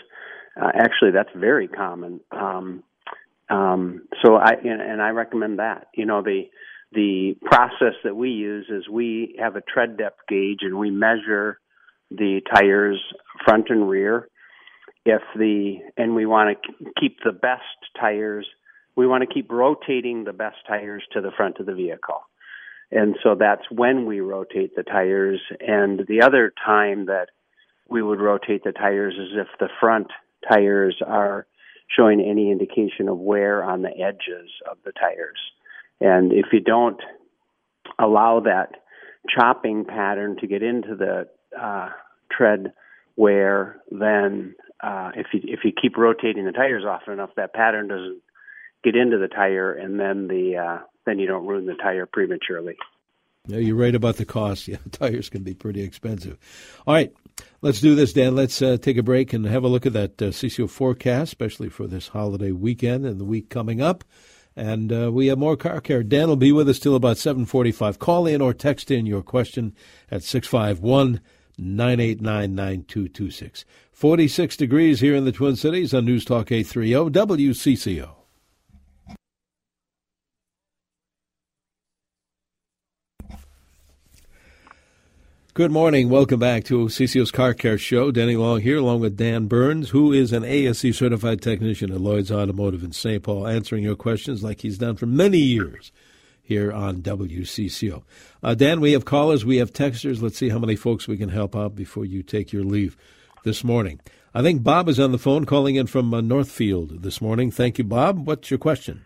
Uh, 0.60 0.72
actually, 0.74 1.12
that's 1.12 1.30
very 1.36 1.68
common. 1.68 2.20
Um, 2.32 2.84
um, 3.50 4.08
so 4.24 4.36
I 4.36 4.54
and, 4.64 4.82
and 4.82 5.02
I 5.02 5.10
recommend 5.10 5.60
that. 5.60 5.88
You 5.96 6.06
know 6.06 6.22
the 6.22 6.44
the 6.92 7.36
process 7.44 7.96
that 8.04 8.16
we 8.16 8.30
use 8.30 8.68
is 8.70 8.88
we 8.88 9.36
have 9.40 9.56
a 9.56 9.62
tread 9.62 9.98
depth 9.98 10.20
gauge 10.30 10.60
and 10.62 10.78
we 10.78 10.92
measure 10.92 11.60
the 12.12 12.42
tires 12.54 13.02
front 13.44 13.68
and 13.70 13.90
rear. 13.90 14.28
If 15.06 15.22
the 15.36 15.80
and 15.98 16.16
we 16.16 16.26
want 16.26 16.58
to 16.62 16.92
keep 17.00 17.18
the 17.26 17.32
best 17.32 17.62
tires, 18.00 18.48
we 18.96 19.08
want 19.08 19.28
to 19.28 19.34
keep 19.34 19.52
rotating 19.52 20.24
the 20.24 20.34
best 20.34 20.58
tires 20.68 21.04
to 21.14 21.22
the 21.22 21.32
front 21.36 21.58
of 21.60 21.66
the 21.66 21.74
vehicle. 21.74 22.22
And 22.92 23.16
so 23.24 23.36
that's 23.38 23.64
when 23.72 24.06
we 24.06 24.20
rotate 24.20 24.76
the 24.76 24.84
tires. 24.84 25.42
And 25.60 26.02
the 26.08 26.22
other 26.22 26.54
time 26.64 27.08
that 27.08 27.30
we 27.90 28.04
would 28.04 28.20
rotate 28.20 28.64
the 28.64 28.72
tires 28.72 29.16
is 29.16 29.36
if 29.36 29.48
the 29.60 29.70
front 29.80 30.08
tires 30.48 31.02
are 31.06 31.46
showing 31.96 32.22
any 32.22 32.52
indication 32.52 33.08
of 33.08 33.18
wear 33.18 33.64
on 33.64 33.82
the 33.82 33.90
edges 33.90 34.50
of 34.70 34.78
the 34.86 34.92
tires. 34.92 35.40
And 36.00 36.32
if 36.32 36.48
you 36.52 36.60
don't 36.60 37.00
allow 38.00 38.42
that 38.42 38.76
chopping 39.30 39.86
pattern 39.86 40.38
to 40.42 40.48
get 40.48 40.64
into 40.64 40.96
the 40.96 41.28
uh, 41.60 41.90
tread 42.32 42.74
wear, 43.16 43.82
then 43.92 44.56
uh, 44.82 45.12
if 45.16 45.28
you 45.34 45.42
if 45.44 45.60
you 45.64 45.72
keep 45.72 45.98
rotating 45.98 46.46
the 46.46 46.52
tires 46.52 46.84
often 46.86 47.14
enough, 47.14 47.30
that 47.38 47.54
pattern 47.54 47.88
doesn't 47.88 48.22
get 48.84 48.96
into 48.96 49.18
the 49.18 49.28
tire, 49.28 49.72
and 49.72 50.00
then 50.00 50.28
the 50.28 50.58
uh, 50.58 50.84
then 51.06 51.20
you 51.20 51.28
don't 51.28 51.46
ruin 51.46 51.66
the 51.66 51.76
tire 51.76 52.06
prematurely. 52.06 52.76
Yeah, 53.48 53.60
you're 53.60 53.76
right 53.76 53.96
about 53.96 54.18
the 54.18 54.26
cost. 54.26 54.68
Yeah, 54.74 54.78
tires 54.92 55.30
can 55.30 55.44
be 55.44 55.54
pretty 55.54 55.82
expensive. 55.82 56.38
All 56.88 56.94
right, 56.94 57.14
let's 57.62 57.82
do 57.82 57.96
this, 57.96 58.14
Dan. 58.14 58.36
Let's 58.36 58.62
uh, 58.62 58.78
take 58.78 58.98
a 58.98 59.04
break 59.04 59.34
and 59.34 59.46
have 59.46 59.64
a 59.64 59.68
look 59.68 59.86
at 59.86 59.94
that 59.94 60.22
uh, 60.22 60.26
CCO 60.26 60.70
forecast, 60.70 61.30
especially 61.30 61.70
for 61.70 61.88
this 61.88 62.10
holiday 62.10 62.52
weekend 62.52 63.06
and 63.06 63.20
the 63.20 63.26
week 63.26 63.50
coming 63.50 63.82
up. 63.82 64.04
And 64.56 64.94
uh, 64.94 65.12
we 65.12 65.28
have 65.28 65.40
more 65.40 65.58
car 65.58 65.82
care. 65.82 66.04
Dan 66.04 66.28
will 66.28 66.36
be 66.36 66.52
with 66.52 66.70
us 66.70 66.80
till 66.80 66.96
about 66.96 67.18
7:45. 67.18 67.98
Call 68.00 68.28
in 68.28 68.42
or 68.42 68.54
text 68.54 68.92
in 68.92 69.06
your 69.06 69.24
question 69.24 69.74
at 70.12 70.22
651- 70.22 71.20
989 71.58 72.56
9226. 72.56 73.66
46 73.92 74.58
degrees 74.58 75.00
here 75.00 75.16
in 75.16 75.26
the 75.26 75.32
Twin 75.32 75.56
Cities 75.56 75.94
on 75.94 76.06
News 76.06 76.26
Talk 76.26 76.52
830 76.52 77.12
WCCO. 77.12 78.23
Good 85.56 85.72
morning. 85.72 86.10
Welcome 86.10 86.40
back 86.40 86.64
to 86.64 86.86
CCO's 86.86 87.30
Car 87.30 87.54
Care 87.54 87.78
Show. 87.78 88.10
Denny 88.10 88.36
Long 88.36 88.62
here, 88.62 88.78
along 88.78 89.02
with 89.02 89.16
Dan 89.16 89.46
Burns, 89.46 89.92
who 89.92 90.12
is 90.12 90.34
an 90.34 90.44
ASE 90.44 90.98
certified 90.98 91.44
technician 91.44 91.92
at 91.92 92.02
Lloyd's 92.02 92.32
Automotive 92.32 92.84
in 92.84 92.92
St. 92.92 93.22
Paul, 93.22 93.46
answering 93.46 93.84
your 93.84 93.96
questions 93.96 94.44
like 94.44 94.62
he's 94.62 94.80
done 94.80 94.96
for 94.96 95.06
many 95.06 95.38
years 95.38 95.92
here 96.42 96.72
on 96.72 97.04
WCCO. 97.04 98.02
Uh, 98.42 98.56
Dan, 98.56 98.82
we 98.82 98.94
have 98.94 99.06
callers, 99.06 99.46
we 99.46 99.58
have 99.58 99.72
texters. 99.72 100.24
Let's 100.24 100.40
see 100.40 100.50
how 100.50 100.58
many 100.58 100.76
folks 100.76 101.08
we 101.08 101.18
can 101.18 101.30
help 101.30 101.56
out 101.56 101.76
before 101.76 102.04
you 102.04 102.24
take 102.24 102.52
your 102.52 102.64
leave 102.64 102.98
this 103.44 103.64
morning. 103.64 104.02
I 104.34 104.42
think 104.42 104.64
Bob 104.64 104.90
is 104.90 105.00
on 105.00 105.12
the 105.12 105.20
phone 105.20 105.46
calling 105.46 105.76
in 105.76 105.86
from 105.86 106.12
uh, 106.16 106.22
Northfield 106.22 107.04
this 107.04 107.22
morning. 107.22 107.52
Thank 107.52 107.78
you, 107.78 107.84
Bob. 107.84 108.26
What's 108.26 108.50
your 108.50 108.58
question? 108.58 109.06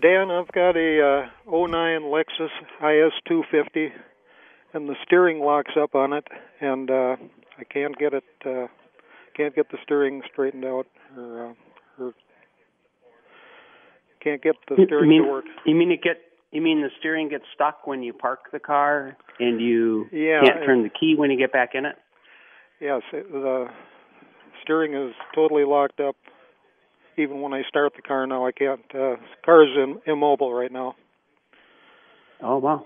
Dan, 0.00 0.30
I've 0.30 0.50
got 0.52 0.78
a 0.78 1.28
uh, 1.46 1.50
09 1.50 2.04
Lexus 2.04 2.48
IS 2.80 3.12
250, 3.28 3.92
and 4.72 4.88
the 4.88 4.96
steering 5.04 5.40
locks 5.40 5.72
up 5.80 5.94
on 5.94 6.12
it, 6.12 6.26
and 6.60 6.90
uh, 6.90 7.16
I 7.58 7.64
can't 7.64 7.96
get 7.98 8.12
it, 8.14 8.24
uh, 8.44 8.66
can't 9.36 9.54
get 9.54 9.70
the 9.70 9.78
steering 9.82 10.22
straightened 10.30 10.64
out 10.64 10.86
or, 11.16 11.46
uh, 11.46 11.54
or 11.98 12.14
can't 14.22 14.42
get 14.42 14.56
the 14.68 14.74
steering 14.86 15.10
you 15.10 15.20
mean, 15.20 15.22
to 15.24 15.30
work. 15.30 15.44
You 15.64 15.74
mean 15.74 15.92
it 15.92 16.02
get? 16.02 16.16
You 16.52 16.62
mean 16.62 16.80
the 16.82 16.90
steering 16.98 17.28
gets 17.28 17.44
stuck 17.54 17.86
when 17.86 18.02
you 18.02 18.12
park 18.12 18.50
the 18.52 18.58
car 18.58 19.16
and 19.38 19.60
you 19.60 20.06
yeah, 20.12 20.40
can't 20.42 20.64
turn 20.64 20.82
the 20.82 20.90
key 20.90 21.14
when 21.16 21.30
you 21.30 21.38
get 21.38 21.52
back 21.52 21.70
in 21.74 21.84
it? 21.84 21.96
Yes, 22.80 23.02
it, 23.12 23.30
the 23.30 23.66
steering 24.62 24.94
is 24.94 25.14
totally 25.34 25.64
locked 25.64 26.00
up. 26.00 26.16
Even 27.18 27.40
when 27.40 27.54
I 27.54 27.62
start 27.68 27.92
the 27.96 28.02
car 28.02 28.26
now, 28.26 28.46
I 28.46 28.52
can't. 28.52 28.80
Uh, 28.90 29.16
the 29.16 29.42
car 29.44 29.64
is 29.64 29.70
in, 29.76 30.00
immobile 30.12 30.52
right 30.52 30.72
now. 30.72 30.94
Oh 32.42 32.58
wow! 32.58 32.84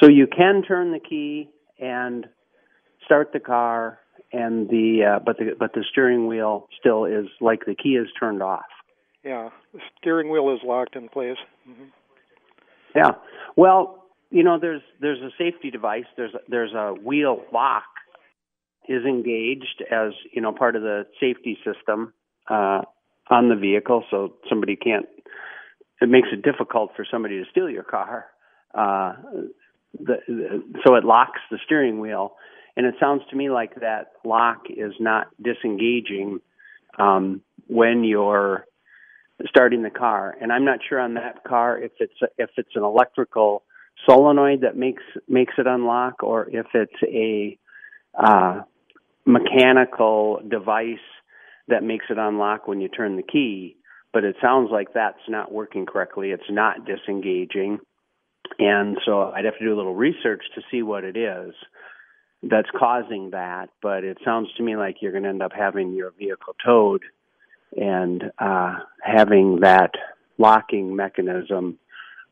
So 0.00 0.08
you 0.08 0.26
can 0.26 0.62
turn 0.62 0.92
the 0.92 1.00
key 1.00 1.48
and 1.78 2.26
start 3.04 3.30
the 3.32 3.40
car, 3.40 3.98
and 4.32 4.68
the 4.68 5.16
uh, 5.16 5.18
but 5.24 5.38
the 5.38 5.56
but 5.58 5.72
the 5.72 5.84
steering 5.90 6.26
wheel 6.26 6.68
still 6.78 7.04
is 7.04 7.26
like 7.40 7.60
the 7.66 7.74
key 7.74 7.90
is 7.90 8.08
turned 8.18 8.42
off. 8.42 8.66
Yeah, 9.24 9.50
the 9.72 9.80
steering 9.98 10.30
wheel 10.30 10.52
is 10.54 10.60
locked 10.64 10.96
in 10.96 11.08
place. 11.08 11.38
Mm-hmm. 11.68 11.84
Yeah. 12.94 13.10
Well, 13.56 14.04
you 14.30 14.42
know, 14.42 14.58
there's 14.60 14.82
there's 15.00 15.20
a 15.20 15.30
safety 15.38 15.70
device. 15.70 16.04
There's 16.16 16.34
a, 16.34 16.38
there's 16.48 16.72
a 16.74 16.94
wheel 16.94 17.42
lock 17.52 17.84
is 18.88 19.04
engaged 19.04 19.82
as 19.90 20.12
you 20.32 20.40
know 20.40 20.52
part 20.52 20.76
of 20.76 20.82
the 20.82 21.06
safety 21.20 21.58
system 21.64 22.12
uh, 22.48 22.82
on 23.30 23.48
the 23.48 23.56
vehicle, 23.56 24.04
so 24.10 24.34
somebody 24.48 24.76
can't. 24.76 25.06
It 26.00 26.08
makes 26.08 26.28
it 26.32 26.42
difficult 26.42 26.90
for 26.94 27.06
somebody 27.10 27.38
to 27.42 27.50
steal 27.50 27.70
your 27.70 27.82
car. 27.82 28.26
Uh, 28.74 29.14
the, 29.98 30.62
so 30.84 30.94
it 30.94 31.04
locks 31.04 31.40
the 31.50 31.58
steering 31.64 32.00
wheel, 32.00 32.36
and 32.76 32.86
it 32.86 32.94
sounds 33.00 33.22
to 33.30 33.36
me 33.36 33.50
like 33.50 33.76
that 33.80 34.12
lock 34.24 34.64
is 34.68 34.92
not 35.00 35.28
disengaging 35.42 36.40
um, 36.98 37.42
when 37.66 38.04
you're 38.04 38.66
starting 39.46 39.82
the 39.82 39.90
car. 39.90 40.36
And 40.40 40.52
I'm 40.52 40.64
not 40.64 40.80
sure 40.88 41.00
on 41.00 41.14
that 41.14 41.44
car 41.44 41.78
if 41.78 41.92
it's 41.98 42.20
a, 42.22 42.26
if 42.38 42.50
it's 42.56 42.74
an 42.74 42.82
electrical 42.82 43.62
solenoid 44.08 44.60
that 44.62 44.76
makes 44.76 45.02
makes 45.28 45.54
it 45.58 45.66
unlock 45.66 46.22
or 46.22 46.48
if 46.50 46.66
it's 46.74 47.02
a 47.02 47.58
uh, 48.18 48.62
mechanical 49.24 50.40
device 50.48 50.98
that 51.68 51.82
makes 51.82 52.06
it 52.10 52.18
unlock 52.18 52.68
when 52.68 52.80
you 52.80 52.88
turn 52.88 53.16
the 53.16 53.22
key. 53.22 53.76
But 54.12 54.24
it 54.24 54.36
sounds 54.40 54.70
like 54.70 54.94
that's 54.94 55.18
not 55.28 55.52
working 55.52 55.84
correctly. 55.84 56.30
It's 56.30 56.42
not 56.48 56.86
disengaging. 56.86 57.80
And 58.58 58.98
so 59.04 59.30
I'd 59.30 59.44
have 59.44 59.58
to 59.58 59.64
do 59.64 59.74
a 59.74 59.76
little 59.76 59.94
research 59.94 60.42
to 60.54 60.62
see 60.70 60.82
what 60.82 61.04
it 61.04 61.16
is 61.16 61.54
that's 62.42 62.68
causing 62.76 63.30
that. 63.30 63.68
But 63.82 64.04
it 64.04 64.18
sounds 64.24 64.48
to 64.56 64.62
me 64.62 64.76
like 64.76 64.96
you're 65.00 65.12
going 65.12 65.24
to 65.24 65.30
end 65.30 65.42
up 65.42 65.52
having 65.56 65.92
your 65.92 66.12
vehicle 66.18 66.54
towed 66.64 67.02
and 67.76 68.24
uh, 68.38 68.74
having 69.02 69.60
that 69.60 69.92
locking 70.38 70.94
mechanism 70.96 71.78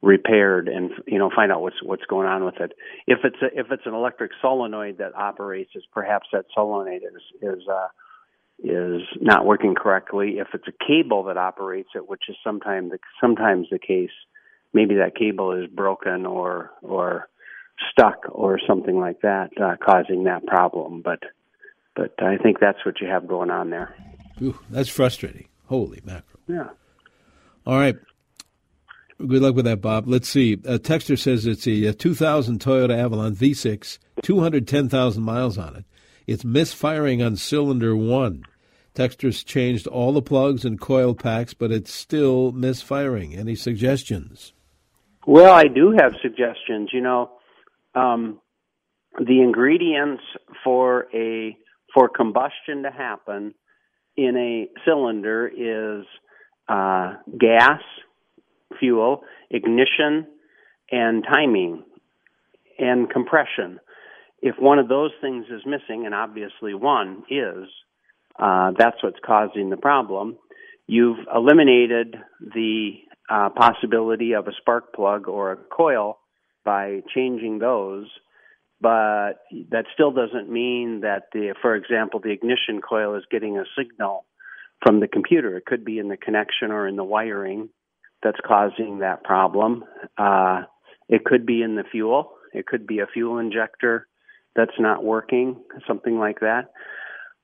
repaired 0.02 0.68
and 0.68 0.90
you 1.06 1.18
know 1.18 1.30
find 1.34 1.50
out 1.50 1.62
what's 1.62 1.82
what's 1.82 2.04
going 2.04 2.28
on 2.28 2.44
with 2.44 2.60
it. 2.60 2.72
If 3.06 3.20
it's 3.24 3.40
a, 3.42 3.58
if 3.58 3.66
it's 3.70 3.86
an 3.86 3.94
electric 3.94 4.32
solenoid 4.40 4.98
that 4.98 5.14
operates, 5.14 5.70
is 5.74 5.84
perhaps 5.92 6.28
that 6.32 6.44
solenoid 6.54 7.02
is 7.02 7.22
is 7.42 7.62
uh, 7.68 7.88
is 8.62 9.02
not 9.20 9.46
working 9.46 9.74
correctly. 9.74 10.36
If 10.38 10.48
it's 10.54 10.68
a 10.68 10.84
cable 10.86 11.24
that 11.24 11.36
operates 11.36 11.90
it, 11.94 12.08
which 12.08 12.24
is 12.28 12.36
sometimes 12.44 12.92
sometimes 13.20 13.68
the 13.70 13.78
case, 13.78 14.10
maybe 14.74 14.96
that 14.96 15.16
cable 15.16 15.52
is 15.52 15.70
broken 15.70 16.26
or 16.26 16.70
or 16.82 17.28
stuck 17.90 18.18
or 18.30 18.60
something 18.66 18.98
like 18.98 19.20
that, 19.22 19.50
uh, 19.60 19.76
causing 19.84 20.24
that 20.24 20.46
problem. 20.46 21.02
But 21.02 21.20
but 21.96 22.14
I 22.22 22.36
think 22.36 22.58
that's 22.60 22.84
what 22.84 23.00
you 23.00 23.08
have 23.08 23.26
going 23.26 23.50
on 23.50 23.70
there. 23.70 23.94
Ooh, 24.42 24.58
that's 24.70 24.88
frustrating. 24.88 25.48
Holy 25.66 26.00
mackerel! 26.04 26.40
Yeah. 26.46 26.68
All 27.66 27.78
right. 27.78 27.96
Good 29.18 29.42
luck 29.42 29.54
with 29.54 29.64
that, 29.64 29.80
Bob. 29.80 30.08
Let's 30.08 30.28
see. 30.28 30.54
A 30.54 30.78
texter 30.78 31.16
says 31.16 31.46
it's 31.46 31.68
a, 31.68 31.86
a 31.86 31.92
2000 31.94 32.58
Toyota 32.58 32.98
Avalon 32.98 33.36
V6, 33.36 33.98
210,000 34.22 35.22
miles 35.22 35.56
on 35.56 35.76
it. 35.76 35.84
It's 36.26 36.44
misfiring 36.44 37.22
on 37.22 37.36
cylinder 37.36 37.96
one. 37.96 38.44
Texter's 38.94 39.44
changed 39.44 39.86
all 39.86 40.12
the 40.12 40.22
plugs 40.22 40.64
and 40.64 40.80
coil 40.80 41.14
packs, 41.14 41.52
but 41.54 41.70
it's 41.70 41.92
still 41.92 42.52
misfiring. 42.52 43.34
Any 43.34 43.54
suggestions? 43.54 44.52
Well, 45.26 45.52
I 45.52 45.64
do 45.64 45.94
have 45.98 46.12
suggestions. 46.22 46.90
You 46.92 47.00
know, 47.00 47.30
um, 47.94 48.40
the 49.18 49.40
ingredients 49.40 50.22
for 50.62 51.06
a 51.14 51.56
for 51.94 52.08
combustion 52.08 52.82
to 52.82 52.90
happen 52.90 53.54
in 54.16 54.36
a 54.36 54.68
cylinder 54.84 55.48
is 55.48 56.04
uh, 56.68 57.14
gas, 57.38 57.80
fuel, 58.78 59.22
ignition, 59.50 60.26
and 60.90 61.24
timing 61.24 61.84
and 62.78 63.08
compression. 63.08 63.78
If 64.42 64.56
one 64.58 64.78
of 64.78 64.88
those 64.88 65.12
things 65.20 65.46
is 65.46 65.62
missing, 65.64 66.04
and 66.04 66.14
obviously 66.14 66.74
one 66.74 67.22
is, 67.30 67.68
uh, 68.38 68.72
that's 68.76 69.02
what's 69.02 69.18
causing 69.24 69.70
the 69.70 69.76
problem. 69.76 70.36
You've 70.86 71.18
eliminated 71.34 72.16
the 72.40 72.90
uh, 73.30 73.50
possibility 73.50 74.34
of 74.34 74.48
a 74.48 74.52
spark 74.60 74.94
plug 74.94 75.28
or 75.28 75.52
a 75.52 75.56
coil 75.56 76.18
by 76.64 77.00
changing 77.14 77.58
those, 77.58 78.06
but 78.80 79.34
that 79.70 79.84
still 79.94 80.10
doesn't 80.10 80.50
mean 80.50 81.00
that 81.00 81.24
the, 81.32 81.54
for 81.60 81.74
example, 81.74 82.20
the 82.20 82.30
ignition 82.30 82.80
coil 82.80 83.16
is 83.16 83.24
getting 83.30 83.58
a 83.58 83.64
signal 83.78 84.24
from 84.82 85.00
the 85.00 85.08
computer. 85.08 85.56
It 85.56 85.66
could 85.66 85.84
be 85.84 85.98
in 85.98 86.08
the 86.08 86.16
connection 86.16 86.70
or 86.70 86.86
in 86.86 86.96
the 86.96 87.04
wiring 87.04 87.68
that's 88.22 88.40
causing 88.46 88.98
that 89.00 89.24
problem. 89.24 89.84
Uh, 90.18 90.62
it 91.08 91.24
could 91.24 91.46
be 91.46 91.62
in 91.62 91.76
the 91.76 91.84
fuel. 91.90 92.32
It 92.52 92.66
could 92.66 92.86
be 92.86 93.00
a 93.00 93.06
fuel 93.06 93.38
injector 93.38 94.06
that's 94.56 94.78
not 94.78 95.04
working, 95.04 95.56
something 95.86 96.18
like 96.18 96.40
that. 96.40 96.70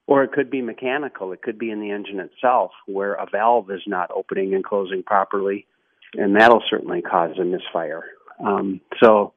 Or 0.06 0.24
it 0.24 0.32
could 0.32 0.50
be 0.50 0.62
mechanical. 0.62 1.32
It 1.32 1.42
could 1.42 1.58
be 1.58 1.70
in 1.70 1.80
the 1.80 1.90
engine 1.90 2.20
itself 2.20 2.72
where 2.86 3.14
a 3.14 3.26
valve 3.30 3.70
is 3.70 3.82
not 3.86 4.10
opening 4.14 4.54
and 4.54 4.64
closing 4.64 5.02
properly, 5.02 5.66
and 6.14 6.36
that'll 6.36 6.62
certainly 6.68 7.02
cause 7.02 7.38
a 7.38 7.44
misfire. 7.44 8.04
Um, 8.44 8.80
so 9.02 9.34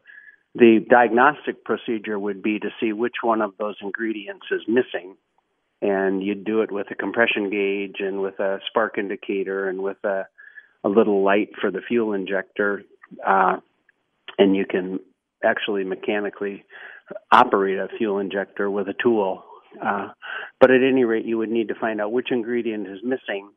the 0.55 0.85
diagnostic 0.87 1.63
procedure 1.63 2.17
would 2.17 2.41
be 2.41 2.59
to 2.59 2.69
see 2.79 2.93
which 2.93 3.15
one 3.21 3.41
of 3.41 3.53
those 3.57 3.75
ingredients 3.81 4.45
is 4.51 4.61
missing 4.67 5.15
and 5.81 6.23
you'd 6.23 6.45
do 6.45 6.61
it 6.61 6.71
with 6.71 6.87
a 6.91 6.95
compression 6.95 7.49
gauge 7.49 7.97
and 7.99 8.21
with 8.21 8.39
a 8.39 8.59
spark 8.69 8.97
indicator 8.97 9.67
and 9.67 9.83
with 9.83 9.97
a 10.05 10.25
a 10.85 10.89
little 10.89 11.23
light 11.23 11.49
for 11.59 11.71
the 11.71 11.81
fuel 11.87 12.13
injector, 12.13 12.83
uh, 13.25 13.57
and 14.37 14.55
you 14.55 14.65
can 14.65 14.99
actually 15.43 15.83
mechanically 15.83 16.65
operate 17.31 17.77
a 17.77 17.87
fuel 17.97 18.19
injector 18.19 18.69
with 18.69 18.87
a 18.87 18.93
tool. 19.01 19.43
Uh, 19.81 20.09
but 20.59 20.71
at 20.71 20.81
any 20.83 21.03
rate, 21.03 21.25
you 21.25 21.37
would 21.37 21.49
need 21.49 21.69
to 21.69 21.75
find 21.75 22.01
out 22.01 22.11
which 22.11 22.31
ingredient 22.31 22.87
is 22.87 22.99
missing, 23.03 23.49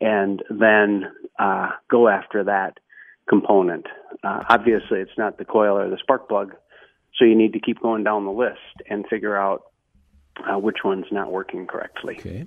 and 0.00 0.42
then 0.50 1.04
uh, 1.38 1.70
go 1.90 2.08
after 2.08 2.44
that 2.44 2.78
component. 3.28 3.86
Uh, 4.24 4.42
obviously, 4.48 4.98
it's 4.98 5.16
not 5.16 5.38
the 5.38 5.44
coil 5.44 5.76
or 5.78 5.88
the 5.88 5.98
spark 5.98 6.28
plug, 6.28 6.54
so 7.16 7.24
you 7.24 7.36
need 7.36 7.52
to 7.52 7.60
keep 7.60 7.80
going 7.80 8.04
down 8.04 8.24
the 8.24 8.32
list 8.32 8.58
and 8.88 9.06
figure 9.08 9.36
out 9.36 9.62
uh, 10.48 10.58
which 10.58 10.78
one's 10.84 11.06
not 11.10 11.30
working 11.30 11.66
correctly. 11.66 12.16
Okay. 12.18 12.46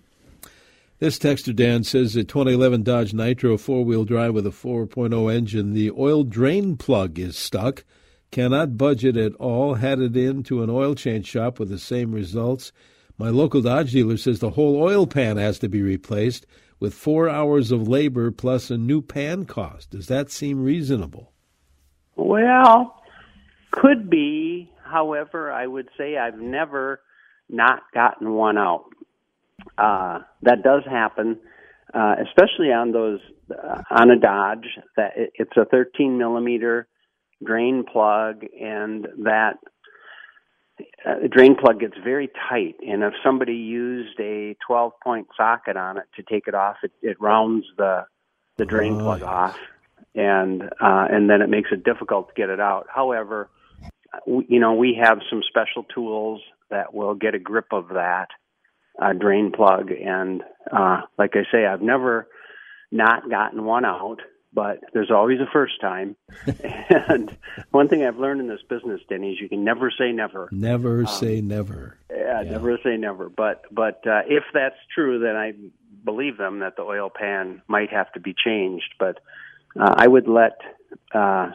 This 0.99 1.19
texter 1.19 1.55
Dan 1.55 1.83
says 1.83 2.15
a 2.15 2.23
2011 2.23 2.83
Dodge 2.83 3.13
Nitro 3.13 3.57
four 3.57 3.83
wheel 3.83 4.05
drive 4.05 4.33
with 4.33 4.47
a 4.47 4.51
4.0 4.51 5.33
engine, 5.33 5.73
the 5.73 5.91
oil 5.91 6.23
drain 6.23 6.77
plug 6.77 7.19
is 7.19 7.37
stuck. 7.37 7.83
Cannot 8.31 8.77
budge 8.77 9.05
it 9.05 9.15
at 9.15 9.35
all. 9.35 9.75
Had 9.75 9.99
it 9.99 10.17
in 10.17 10.41
to 10.43 10.63
an 10.63 10.69
oil 10.69 10.95
change 10.95 11.27
shop 11.27 11.59
with 11.59 11.69
the 11.69 11.77
same 11.77 12.11
results. 12.11 12.71
My 13.17 13.29
local 13.29 13.61
Dodge 13.61 13.91
dealer 13.91 14.17
says 14.17 14.39
the 14.39 14.51
whole 14.51 14.81
oil 14.81 15.05
pan 15.05 15.37
has 15.37 15.59
to 15.59 15.69
be 15.69 15.83
replaced 15.83 16.47
with 16.83 16.93
four 16.93 17.29
hours 17.29 17.71
of 17.71 17.87
labor 17.87 18.29
plus 18.29 18.69
a 18.69 18.77
new 18.77 19.01
pan 19.01 19.45
cost. 19.45 19.91
Does 19.91 20.07
that 20.07 20.29
seem 20.29 20.61
reasonable? 20.61 21.31
Well, 22.17 23.01
could 23.71 24.09
be. 24.09 24.69
However, 24.83 25.49
I 25.49 25.65
would 25.65 25.87
say 25.97 26.17
I've 26.17 26.37
never 26.37 26.99
not 27.47 27.83
gotten 27.93 28.33
one 28.33 28.57
out 28.57 28.83
uh, 29.77 30.19
that 30.41 30.61
does 30.61 30.81
happen, 30.85 31.39
uh, 31.93 32.15
especially 32.27 32.73
on 32.73 32.91
those 32.91 33.21
uh, 33.49 33.81
on 33.89 34.11
a 34.11 34.19
Dodge. 34.19 34.67
That 34.97 35.11
it, 35.15 35.31
it's 35.35 35.55
a 35.55 35.63
13 35.63 36.17
millimeter 36.17 36.89
drain 37.41 37.85
plug, 37.89 38.43
and 38.61 39.07
that 39.23 39.53
uh, 41.05 41.27
drain 41.29 41.55
plug 41.55 41.79
gets 41.79 41.95
very 42.03 42.29
tight. 42.49 42.75
And 42.87 43.03
if 43.03 43.13
somebody 43.23 43.55
used 43.55 44.19
a 44.19 44.55
12 44.65 44.93
point 45.03 45.27
socket 45.35 45.77
on 45.77 45.97
it 45.97 46.05
to 46.15 46.23
take 46.23 46.47
it 46.47 46.55
off, 46.55 46.77
it, 46.83 46.91
it 47.01 47.19
rounds 47.19 47.65
the 47.77 48.05
the 48.57 48.65
drain 48.65 48.93
oh, 48.93 49.03
plug 49.03 49.21
yes. 49.21 49.29
off, 49.29 49.59
and 50.13 50.63
uh, 50.63 51.07
and 51.09 51.29
then 51.29 51.41
it 51.41 51.49
makes 51.49 51.71
it 51.71 51.83
difficult 51.83 52.27
to 52.29 52.33
get 52.35 52.49
it 52.49 52.59
out. 52.59 52.87
However, 52.93 53.49
we, 54.27 54.45
you 54.47 54.59
know 54.59 54.73
we 54.73 54.99
have 55.01 55.19
some 55.29 55.41
special 55.47 55.83
tools 55.83 56.41
that 56.69 56.93
will 56.93 57.15
get 57.15 57.35
a 57.35 57.39
grip 57.39 57.67
of 57.71 57.89
that 57.89 58.27
uh, 59.01 59.13
drain 59.13 59.51
plug. 59.51 59.91
And 59.91 60.43
uh, 60.71 61.01
like 61.17 61.35
I 61.35 61.43
say, 61.51 61.65
I've 61.65 61.81
never 61.81 62.27
not 62.91 63.29
gotten 63.29 63.63
one 63.65 63.85
out, 63.85 64.19
but 64.53 64.79
there's 64.93 65.11
always 65.11 65.39
a 65.39 65.49
first 65.51 65.81
time. 65.81 66.15
and 66.89 67.35
one 67.71 67.87
thing 67.87 68.05
I've 68.05 68.17
learned 68.17 68.41
in 68.41 68.47
this 68.47 68.61
business, 68.69 69.01
Denny, 69.09 69.31
is 69.31 69.41
you 69.41 69.49
can 69.49 69.63
never 69.63 69.91
say 69.91 70.11
never. 70.11 70.49
Never 70.51 71.01
um, 71.01 71.07
say 71.07 71.41
never. 71.41 71.97
Yeah, 72.11 72.41
yeah, 72.41 72.51
never 72.51 72.77
say 72.83 72.97
never. 72.97 73.29
But 73.29 73.63
but 73.71 74.05
uh, 74.05 74.21
if 74.27 74.43
that's 74.53 74.75
true, 74.93 75.19
then 75.19 75.35
I 75.35 75.53
believe 76.05 76.37
them 76.37 76.59
that 76.59 76.75
the 76.75 76.83
oil 76.83 77.09
pan 77.09 77.61
might 77.67 77.91
have 77.91 78.11
to 78.13 78.19
be 78.19 78.33
changed. 78.33 78.93
But 78.99 79.19
uh, 79.79 79.95
I 79.97 80.07
would 80.07 80.27
let 80.27 80.59
uh, 81.13 81.51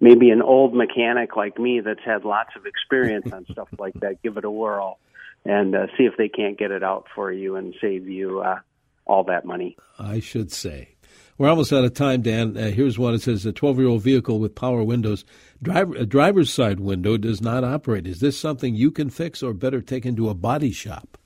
maybe 0.00 0.30
an 0.30 0.42
old 0.42 0.74
mechanic 0.74 1.36
like 1.36 1.58
me 1.58 1.80
that's 1.80 2.04
had 2.04 2.24
lots 2.24 2.50
of 2.56 2.66
experience 2.66 3.32
on 3.32 3.46
stuff 3.50 3.68
like 3.78 3.94
that 4.00 4.22
give 4.22 4.36
it 4.36 4.44
a 4.44 4.50
whirl 4.50 4.98
and 5.44 5.76
uh, 5.76 5.86
see 5.96 6.04
if 6.04 6.16
they 6.16 6.28
can't 6.28 6.58
get 6.58 6.72
it 6.72 6.82
out 6.82 7.06
for 7.14 7.30
you 7.30 7.54
and 7.56 7.74
save 7.80 8.08
you 8.08 8.40
uh, 8.40 8.58
all 9.06 9.24
that 9.24 9.44
money. 9.44 9.76
I 9.98 10.18
should 10.18 10.50
say. 10.50 10.95
We're 11.38 11.50
almost 11.50 11.72
out 11.72 11.84
of 11.84 11.92
time, 11.92 12.22
Dan. 12.22 12.56
Uh, 12.56 12.70
here's 12.70 12.98
one. 12.98 13.12
It 13.12 13.20
says 13.20 13.44
a 13.44 13.52
12 13.52 13.78
year 13.78 13.88
old 13.88 14.02
vehicle 14.02 14.40
with 14.40 14.54
power 14.54 14.82
windows. 14.82 15.24
Driver, 15.62 15.94
a 15.94 16.06
driver's 16.06 16.52
side 16.52 16.80
window 16.80 17.18
does 17.18 17.42
not 17.42 17.62
operate. 17.62 18.06
Is 18.06 18.20
this 18.20 18.38
something 18.38 18.74
you 18.74 18.90
can 18.90 19.10
fix 19.10 19.42
or 19.42 19.52
better 19.52 19.82
take 19.82 20.06
into 20.06 20.30
a 20.30 20.34
body 20.34 20.72
shop? 20.72 21.18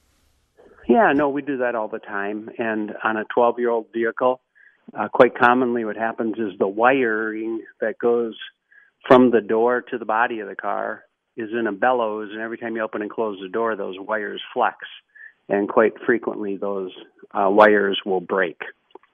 Yeah, 0.88 1.12
no, 1.14 1.28
we 1.28 1.42
do 1.42 1.58
that 1.58 1.76
all 1.76 1.86
the 1.86 2.00
time. 2.00 2.50
And 2.58 2.92
on 3.04 3.16
a 3.16 3.24
12 3.32 3.60
year 3.60 3.70
old 3.70 3.86
vehicle, 3.92 4.40
uh, 4.98 5.06
quite 5.06 5.38
commonly 5.38 5.84
what 5.84 5.96
happens 5.96 6.34
is 6.38 6.58
the 6.58 6.66
wiring 6.66 7.62
that 7.80 7.96
goes 7.98 8.34
from 9.06 9.30
the 9.30 9.40
door 9.40 9.80
to 9.82 9.98
the 9.98 10.04
body 10.04 10.40
of 10.40 10.48
the 10.48 10.56
car 10.56 11.04
is 11.36 11.50
in 11.52 11.68
a 11.68 11.72
bellows, 11.72 12.30
and 12.32 12.40
every 12.40 12.58
time 12.58 12.74
you 12.74 12.82
open 12.82 13.00
and 13.00 13.10
close 13.10 13.38
the 13.40 13.48
door, 13.48 13.76
those 13.76 13.94
wires 13.98 14.42
flex, 14.52 14.76
and 15.48 15.68
quite 15.68 15.92
frequently 16.04 16.56
those 16.56 16.90
uh, 17.32 17.48
wires 17.48 18.00
will 18.04 18.20
break. 18.20 18.58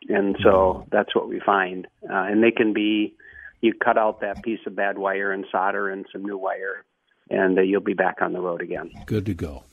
And 0.09 0.37
so 0.43 0.87
that's 0.91 1.15
what 1.15 1.29
we 1.29 1.41
find. 1.41 1.87
Uh, 2.03 2.15
and 2.15 2.43
they 2.43 2.51
can 2.51 2.73
be 2.73 3.15
you 3.61 3.73
cut 3.75 3.99
out 3.99 4.21
that 4.21 4.43
piece 4.43 4.61
of 4.67 4.77
bad 4.77 4.99
wire 4.99 5.33
and 5.33 5.47
solder 5.51 5.89
and 5.89 6.07
some 6.13 6.23
new 6.23 6.37
wire, 6.39 6.85
and 7.31 7.59
uh, 7.59 7.63
you'll 7.63 7.81
be 7.81 7.95
back 7.95 8.17
on 8.21 8.33
the 8.33 8.41
road 8.41 8.63
again. 8.63 8.91
Good 9.07 9.27
to 9.27 9.35
go. 9.35 9.65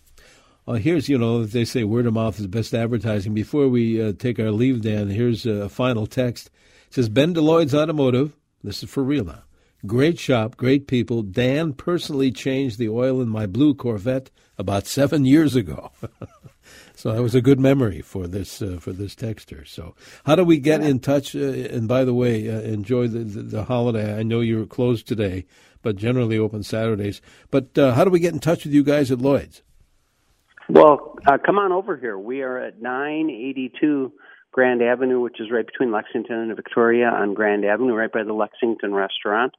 Well, 0.66 0.78
here's, 0.78 1.10
you 1.10 1.18
know, 1.18 1.44
they 1.44 1.66
say 1.66 1.84
word 1.84 2.06
of 2.06 2.14
mouth 2.14 2.40
is 2.40 2.48
best 2.48 2.74
advertising. 2.74 3.34
Before 3.34 3.68
we 3.68 4.02
uh, 4.02 4.14
take 4.14 4.40
our 4.40 4.52
leave, 4.52 4.82
Dan, 4.82 5.10
here's 5.10 5.46
a 5.46 5.68
final 5.68 6.08
text. 6.08 6.50
It 6.88 6.94
says, 6.94 7.10
Ben 7.10 7.34
Deloyd's 7.34 7.76
Automotive, 7.76 8.34
this 8.64 8.82
is 8.82 8.90
for 8.90 9.04
real 9.04 9.26
now. 9.26 9.44
Great 9.86 10.18
shop, 10.18 10.56
great 10.56 10.88
people. 10.88 11.22
Dan 11.22 11.74
personally 11.74 12.32
changed 12.32 12.80
the 12.80 12.88
oil 12.88 13.22
in 13.22 13.28
my 13.28 13.46
blue 13.46 13.74
Corvette 13.74 14.32
about 14.58 14.88
seven 14.88 15.26
years 15.26 15.56
ago. 15.56 15.92
so 16.96 17.12
that 17.12 17.22
was 17.22 17.36
a 17.36 17.42
good 17.42 17.60
memory 17.60 18.02
for 18.02 18.28
this 18.28 18.62
uh, 18.62 18.78
for 18.80 18.92
this 18.92 19.16
texter. 19.16 19.68
So 19.68 19.96
how 20.26 20.36
do 20.36 20.44
we 20.44 20.60
get 20.60 20.82
in 20.82 21.00
touch? 21.00 21.36
Uh, 21.36 21.40
and 21.40 21.88
by 21.88 22.04
the 22.04 22.14
way, 22.14 22.50
uh, 22.50 22.62
enjoy 22.62 23.08
the, 23.08 23.20
the, 23.20 23.42
the 23.42 23.64
holiday. 23.66 24.18
I 24.18 24.24
know 24.24 24.42
you're 24.42 24.66
closed 24.66 25.08
today, 25.08 25.46
but 25.82 25.96
generally 25.96 26.38
open 26.38 26.64
Saturdays. 26.64 27.22
But 27.52 27.78
uh, 27.78 27.94
how 27.94 28.04
do 28.04 28.12
we 28.12 28.20
get 28.20 28.34
in 28.34 28.40
touch 28.40 28.66
with 28.66 28.74
you 28.74 28.84
guys 28.84 29.12
at 29.12 29.20
Lloyd's? 29.20 29.62
Well, 30.70 31.18
uh, 31.28 31.38
come 31.46 31.58
on 31.58 31.72
over 31.72 31.98
here. 31.98 32.18
We 32.18 32.42
are 32.42 32.58
at 32.58 32.82
982 32.82 34.14
Grand 34.52 34.82
Avenue, 34.82 35.20
which 35.20 35.42
is 35.42 35.52
right 35.52 35.66
between 35.66 35.92
Lexington 35.92 36.38
and 36.38 36.56
Victoria 36.56 37.08
on 37.08 37.34
Grand 37.34 37.66
Avenue, 37.66 37.94
right 37.94 38.12
by 38.12 38.24
the 38.24 38.34
Lexington 38.34 38.94
restaurant. 38.94 39.54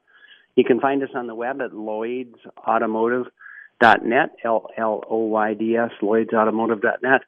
You 0.56 0.64
can 0.64 0.80
find 0.80 1.02
us 1.02 1.10
on 1.14 1.26
the 1.26 1.34
web 1.34 1.60
at 1.60 1.72
lloydsautomotive.net, 3.82 4.30
L 4.44 4.66
L 4.76 5.02
O 5.08 5.18
Y 5.26 5.54
D 5.54 5.76
S, 5.76 5.90
lloydsautomotive.net, 6.02 7.22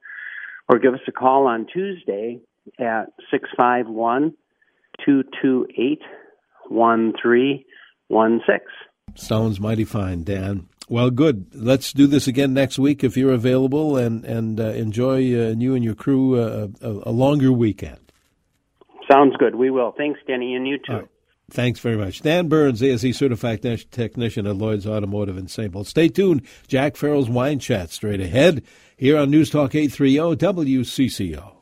or 0.68 0.78
give 0.78 0.94
us 0.94 1.00
a 1.08 1.12
call 1.12 1.46
on 1.46 1.66
Tuesday 1.72 2.40
at 2.78 3.06
six 3.30 3.48
five 3.56 3.86
one 3.86 4.34
two 5.04 5.22
two 5.42 5.66
eight 5.78 6.02
one 6.68 7.12
three 7.20 7.66
one 8.08 8.40
six. 8.46 8.64
Sounds 9.14 9.60
mighty 9.60 9.84
fine, 9.84 10.24
Dan. 10.24 10.68
Well, 10.88 11.10
good. 11.10 11.46
Let's 11.52 11.92
do 11.92 12.06
this 12.06 12.28
again 12.28 12.54
next 12.54 12.78
week 12.78 13.02
if 13.02 13.16
you're 13.16 13.32
available, 13.32 13.96
and 13.96 14.24
and 14.24 14.60
uh, 14.60 14.66
enjoy 14.68 15.16
uh, 15.16 15.54
you 15.56 15.74
and 15.74 15.84
your 15.84 15.94
crew 15.94 16.40
uh, 16.40 16.68
a, 16.80 16.90
a, 16.90 17.12
longer 17.12 17.52
weekend. 17.52 18.12
Sounds 19.10 19.36
good. 19.36 19.54
We 19.54 19.70
will. 19.70 19.94
Thanks, 19.96 20.20
Denny, 20.26 20.54
and 20.54 20.66
you 20.66 20.78
too. 20.78 21.08
Thanks 21.50 21.78
very 21.78 21.96
much. 21.96 22.22
Dan 22.22 22.48
Burns, 22.48 22.82
ASE 22.82 23.16
certified 23.16 23.62
technician 23.92 24.46
at 24.46 24.56
Lloyd's 24.56 24.86
Automotive 24.86 25.38
in 25.38 25.46
St. 25.46 25.72
Paul. 25.72 25.84
Stay 25.84 26.08
tuned. 26.08 26.42
Jack 26.66 26.96
Farrell's 26.96 27.30
Wine 27.30 27.60
Chat 27.60 27.90
straight 27.90 28.20
ahead 28.20 28.64
here 28.96 29.16
on 29.16 29.30
News 29.30 29.50
Talk 29.50 29.74
830 29.74 30.44
WCCO. 30.44 31.55